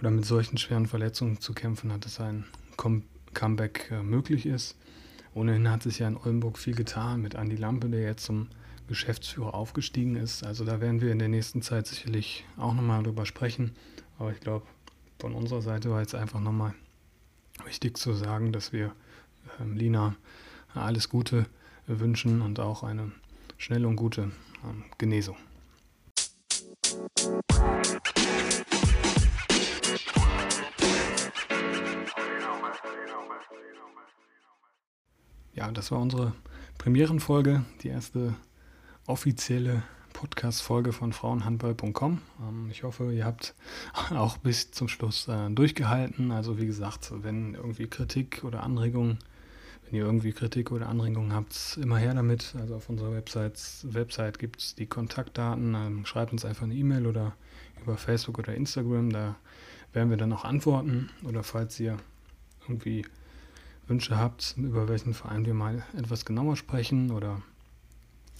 oder 0.00 0.10
mit 0.10 0.24
solchen 0.24 0.58
schweren 0.58 0.86
Verletzungen 0.86 1.40
zu 1.40 1.54
kämpfen 1.54 1.92
hat, 1.92 2.04
dass 2.04 2.20
ein 2.20 2.44
Com 2.76 3.02
Comeback 3.34 3.90
äh, 3.90 4.02
möglich 4.02 4.46
ist. 4.46 4.76
Ohnehin 5.34 5.70
hat 5.70 5.82
sich 5.82 5.98
ja 5.98 6.08
in 6.08 6.16
Oldenburg 6.16 6.58
viel 6.58 6.74
getan 6.74 7.20
mit 7.20 7.34
Andy 7.34 7.56
Lampe, 7.56 7.88
der 7.88 8.00
jetzt 8.00 8.24
zum 8.24 8.48
Geschäftsführer 8.88 9.54
aufgestiegen 9.54 10.16
ist. 10.16 10.44
Also 10.44 10.64
da 10.64 10.80
werden 10.80 11.00
wir 11.02 11.12
in 11.12 11.18
der 11.18 11.28
nächsten 11.28 11.60
Zeit 11.60 11.86
sicherlich 11.86 12.46
auch 12.56 12.74
nochmal 12.74 13.02
drüber 13.02 13.26
sprechen. 13.26 13.76
Aber 14.18 14.32
ich 14.32 14.40
glaube, 14.40 14.66
von 15.18 15.34
unserer 15.34 15.60
Seite 15.60 15.90
war 15.90 16.00
jetzt 16.00 16.14
einfach 16.14 16.40
nochmal 16.40 16.74
wichtig 17.64 17.96
zu 17.96 18.12
sagen, 18.14 18.52
dass 18.52 18.72
wir 18.72 18.94
ähm, 19.60 19.76
Lina 19.76 20.14
alles 20.74 21.08
Gute 21.08 21.46
wünschen 21.86 22.42
und 22.42 22.60
auch 22.60 22.82
eine 22.82 23.12
schnelle 23.56 23.88
und 23.88 23.96
gute 23.96 24.30
ähm, 24.64 24.84
Genesung. 24.98 25.36
Ja, 35.54 35.72
das 35.72 35.90
war 35.90 35.98
unsere 35.98 36.34
Premierenfolge, 36.78 37.64
die 37.82 37.88
erste 37.88 38.36
offizielle 39.06 39.82
Podcast-Folge 40.12 40.92
von 40.92 41.12
Frauenhandball.com. 41.12 42.20
Ähm, 42.40 42.68
ich 42.70 42.82
hoffe, 42.82 43.12
ihr 43.12 43.24
habt 43.24 43.54
auch 44.10 44.36
bis 44.38 44.70
zum 44.70 44.88
Schluss 44.88 45.28
äh, 45.28 45.50
durchgehalten. 45.50 46.30
Also 46.30 46.58
wie 46.58 46.66
gesagt, 46.66 47.12
wenn 47.22 47.54
irgendwie 47.54 47.86
Kritik 47.86 48.44
oder 48.44 48.62
Anregungen 48.62 49.18
wenn 49.90 49.98
ihr 50.00 50.04
irgendwie 50.04 50.32
Kritik 50.32 50.70
oder 50.70 50.88
Anregungen 50.88 51.32
habt, 51.32 51.78
immer 51.80 51.96
her 51.96 52.12
damit. 52.14 52.54
Also 52.60 52.76
auf 52.76 52.90
unserer 52.90 53.12
Website, 53.12 53.58
Website 53.84 54.38
gibt 54.38 54.60
es 54.60 54.74
die 54.74 54.86
Kontaktdaten. 54.86 55.74
Ähm, 55.74 56.04
schreibt 56.04 56.32
uns 56.32 56.44
einfach 56.44 56.64
eine 56.64 56.74
E-Mail 56.74 57.06
oder 57.06 57.34
über 57.82 57.96
Facebook 57.96 58.38
oder 58.38 58.54
Instagram. 58.54 59.10
Da 59.10 59.36
werden 59.92 60.10
wir 60.10 60.18
dann 60.18 60.32
auch 60.32 60.44
antworten. 60.44 61.08
Oder 61.24 61.42
falls 61.42 61.80
ihr 61.80 61.96
irgendwie 62.62 63.06
Wünsche 63.86 64.18
habt, 64.18 64.54
über 64.58 64.88
welchen 64.88 65.14
Verein 65.14 65.46
wir 65.46 65.54
mal 65.54 65.82
etwas 65.96 66.26
genauer 66.26 66.56
sprechen 66.56 67.10
oder 67.10 67.40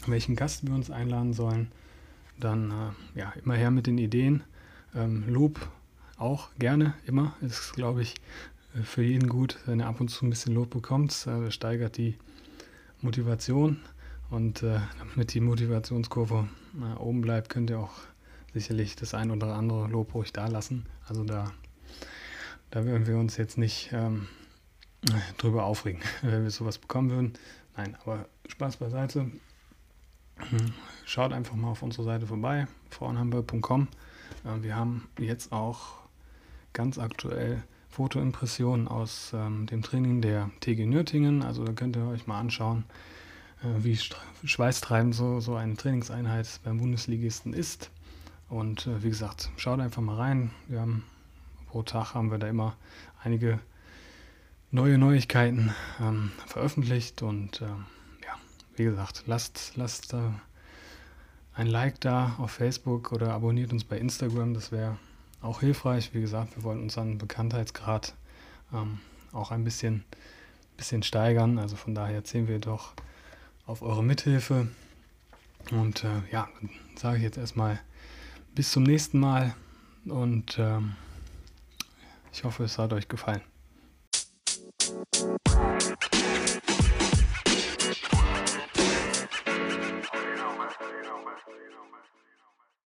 welchen 0.07 0.37
Gast 0.37 0.67
wir 0.67 0.75
uns 0.75 0.91
einladen 0.91 1.33
sollen, 1.33 1.73
dann 2.39 2.71
äh, 2.71 3.19
ja, 3.19 3.33
immer 3.43 3.55
her 3.55 3.71
mit 3.71 3.87
den 3.87 3.99
Ideen. 3.99 4.45
Ähm, 4.95 5.25
Lob 5.29 5.69
auch 6.17 6.51
gerne, 6.59 6.95
immer. 7.07 7.35
Ist, 7.41 7.73
glaube 7.75 8.03
ich, 8.03 8.15
äh, 8.75 8.83
für 8.83 9.03
jeden 9.03 9.29
gut, 9.29 9.59
wenn 9.67 9.81
er 9.81 9.89
ab 9.89 10.01
und 10.01 10.09
zu 10.09 10.27
ein 10.27 10.31
bisschen 10.31 10.55
Lob 10.55 10.71
bekommt. 10.71 11.27
Äh, 11.27 11.51
steigert 11.51 11.97
die 11.97 12.17
Motivation 13.01 13.81
und 14.31 14.63
äh, 14.63 14.81
damit 14.99 15.35
die 15.35 15.41
Motivationskurve 15.41 16.49
äh, 16.81 16.99
oben 16.99 17.21
bleibt, 17.21 17.49
könnt 17.49 17.71
ihr 17.71 17.79
auch 17.79 17.95
sicherlich 18.53 18.97
das 18.97 19.15
ein 19.15 19.31
oder 19.31 19.55
andere 19.55 19.89
Lob 19.89 20.15
ruhig 20.15 20.33
da 20.33 20.47
lassen. 20.47 20.87
Also 21.07 21.25
da, 21.25 21.53
da 22.71 22.85
würden 22.85 23.07
wir 23.07 23.17
uns 23.17 23.37
jetzt 23.37 23.59
nicht 23.59 23.91
ähm, 23.93 24.27
drüber 25.39 25.65
aufregen, 25.65 26.01
wenn 26.23 26.43
wir 26.43 26.51
sowas 26.51 26.79
bekommen 26.79 27.11
würden. 27.11 27.33
Nein, 27.77 27.97
aber 28.03 28.27
Spaß 28.49 28.79
beiseite. 28.79 29.31
Schaut 31.05 31.33
einfach 31.33 31.55
mal 31.55 31.71
auf 31.71 31.83
unsere 31.83 32.05
Seite 32.05 32.27
vorbei, 32.27 32.67
frauenhamburg.com. 32.91 33.89
Äh, 34.45 34.63
wir 34.63 34.77
haben 34.77 35.09
jetzt 35.19 35.53
auch 35.53 35.99
ganz 36.73 36.99
aktuell 36.99 37.63
Fotoimpressionen 37.89 38.87
aus 38.87 39.33
ähm, 39.35 39.67
dem 39.67 39.83
Training 39.83 40.21
der 40.21 40.51
TG 40.61 40.87
Nürtingen. 40.87 41.43
Also 41.43 41.65
da 41.65 41.73
könnt 41.73 41.97
ihr 41.97 42.07
euch 42.07 42.27
mal 42.27 42.39
anschauen, 42.39 42.85
äh, 43.63 43.83
wie 43.83 43.99
schweißtreibend 44.45 45.15
so, 45.15 45.41
so 45.41 45.57
eine 45.57 45.77
Trainingseinheit 45.77 46.61
beim 46.63 46.79
Bundesligisten 46.79 47.55
ist. 47.55 47.91
Und 48.49 48.87
äh, 48.87 49.03
wie 49.03 49.09
gesagt, 49.09 49.51
schaut 49.57 49.81
einfach 49.81 50.03
mal 50.03 50.17
rein. 50.17 50.51
Wir 50.69 50.81
haben 50.81 51.05
pro 51.67 51.83
Tag 51.83 52.15
haben 52.15 52.31
wir 52.31 52.39
da 52.39 52.49
immer 52.49 52.77
einige 53.23 53.59
neue 54.71 54.99
Neuigkeiten 54.99 55.75
ähm, 56.01 56.33
veröffentlicht 56.47 57.23
und 57.23 57.61
ja, 57.61 57.79
wie 58.79 58.85
gesagt, 58.85 59.25
lasst, 59.27 59.73
lasst 59.77 60.15
äh, 60.15 60.19
ein 61.55 61.67
Like 61.67 62.01
da 62.01 62.37
auf 62.39 62.53
Facebook 62.53 63.13
oder 63.13 63.33
abonniert 63.33 63.73
uns 63.73 63.85
bei 63.85 63.99
Instagram, 63.99 64.55
das 64.55 64.71
wäre 64.73 64.99
auch 65.41 65.61
hilfreich. 65.61 66.15
Wie 66.15 66.21
gesagt, 66.21 66.57
wir 66.57 66.63
wollen 66.63 66.81
unseren 66.81 67.19
Bekanntheitsgrad 67.19 68.15
ähm, 68.73 68.99
auch 69.33 69.51
ein 69.51 69.65
bisschen, 69.65 70.05
bisschen 70.77 71.03
steigern. 71.03 71.59
Also 71.59 71.77
von 71.77 71.95
daher 71.95 72.25
zählen 72.25 72.49
wir 72.49 72.59
doch 72.59 72.95
auf 73.67 73.83
eure 73.83 74.03
Mithilfe. 74.03 74.69
Und 75.71 76.05
äh, 76.05 76.23
ja, 76.31 76.49
sage 76.97 77.19
ich 77.19 77.23
jetzt 77.23 77.39
erstmal 77.39 77.81
bis 78.55 78.73
zum 78.73 78.83
nächsten 78.83 79.21
Mal 79.21 79.55
und 80.07 80.59
ähm, 80.59 80.95
ich 82.33 82.45
hoffe, 82.45 82.65
es 82.65 82.79
hat 82.79 82.93
euch 82.93 83.09
gefallen. 83.09 83.43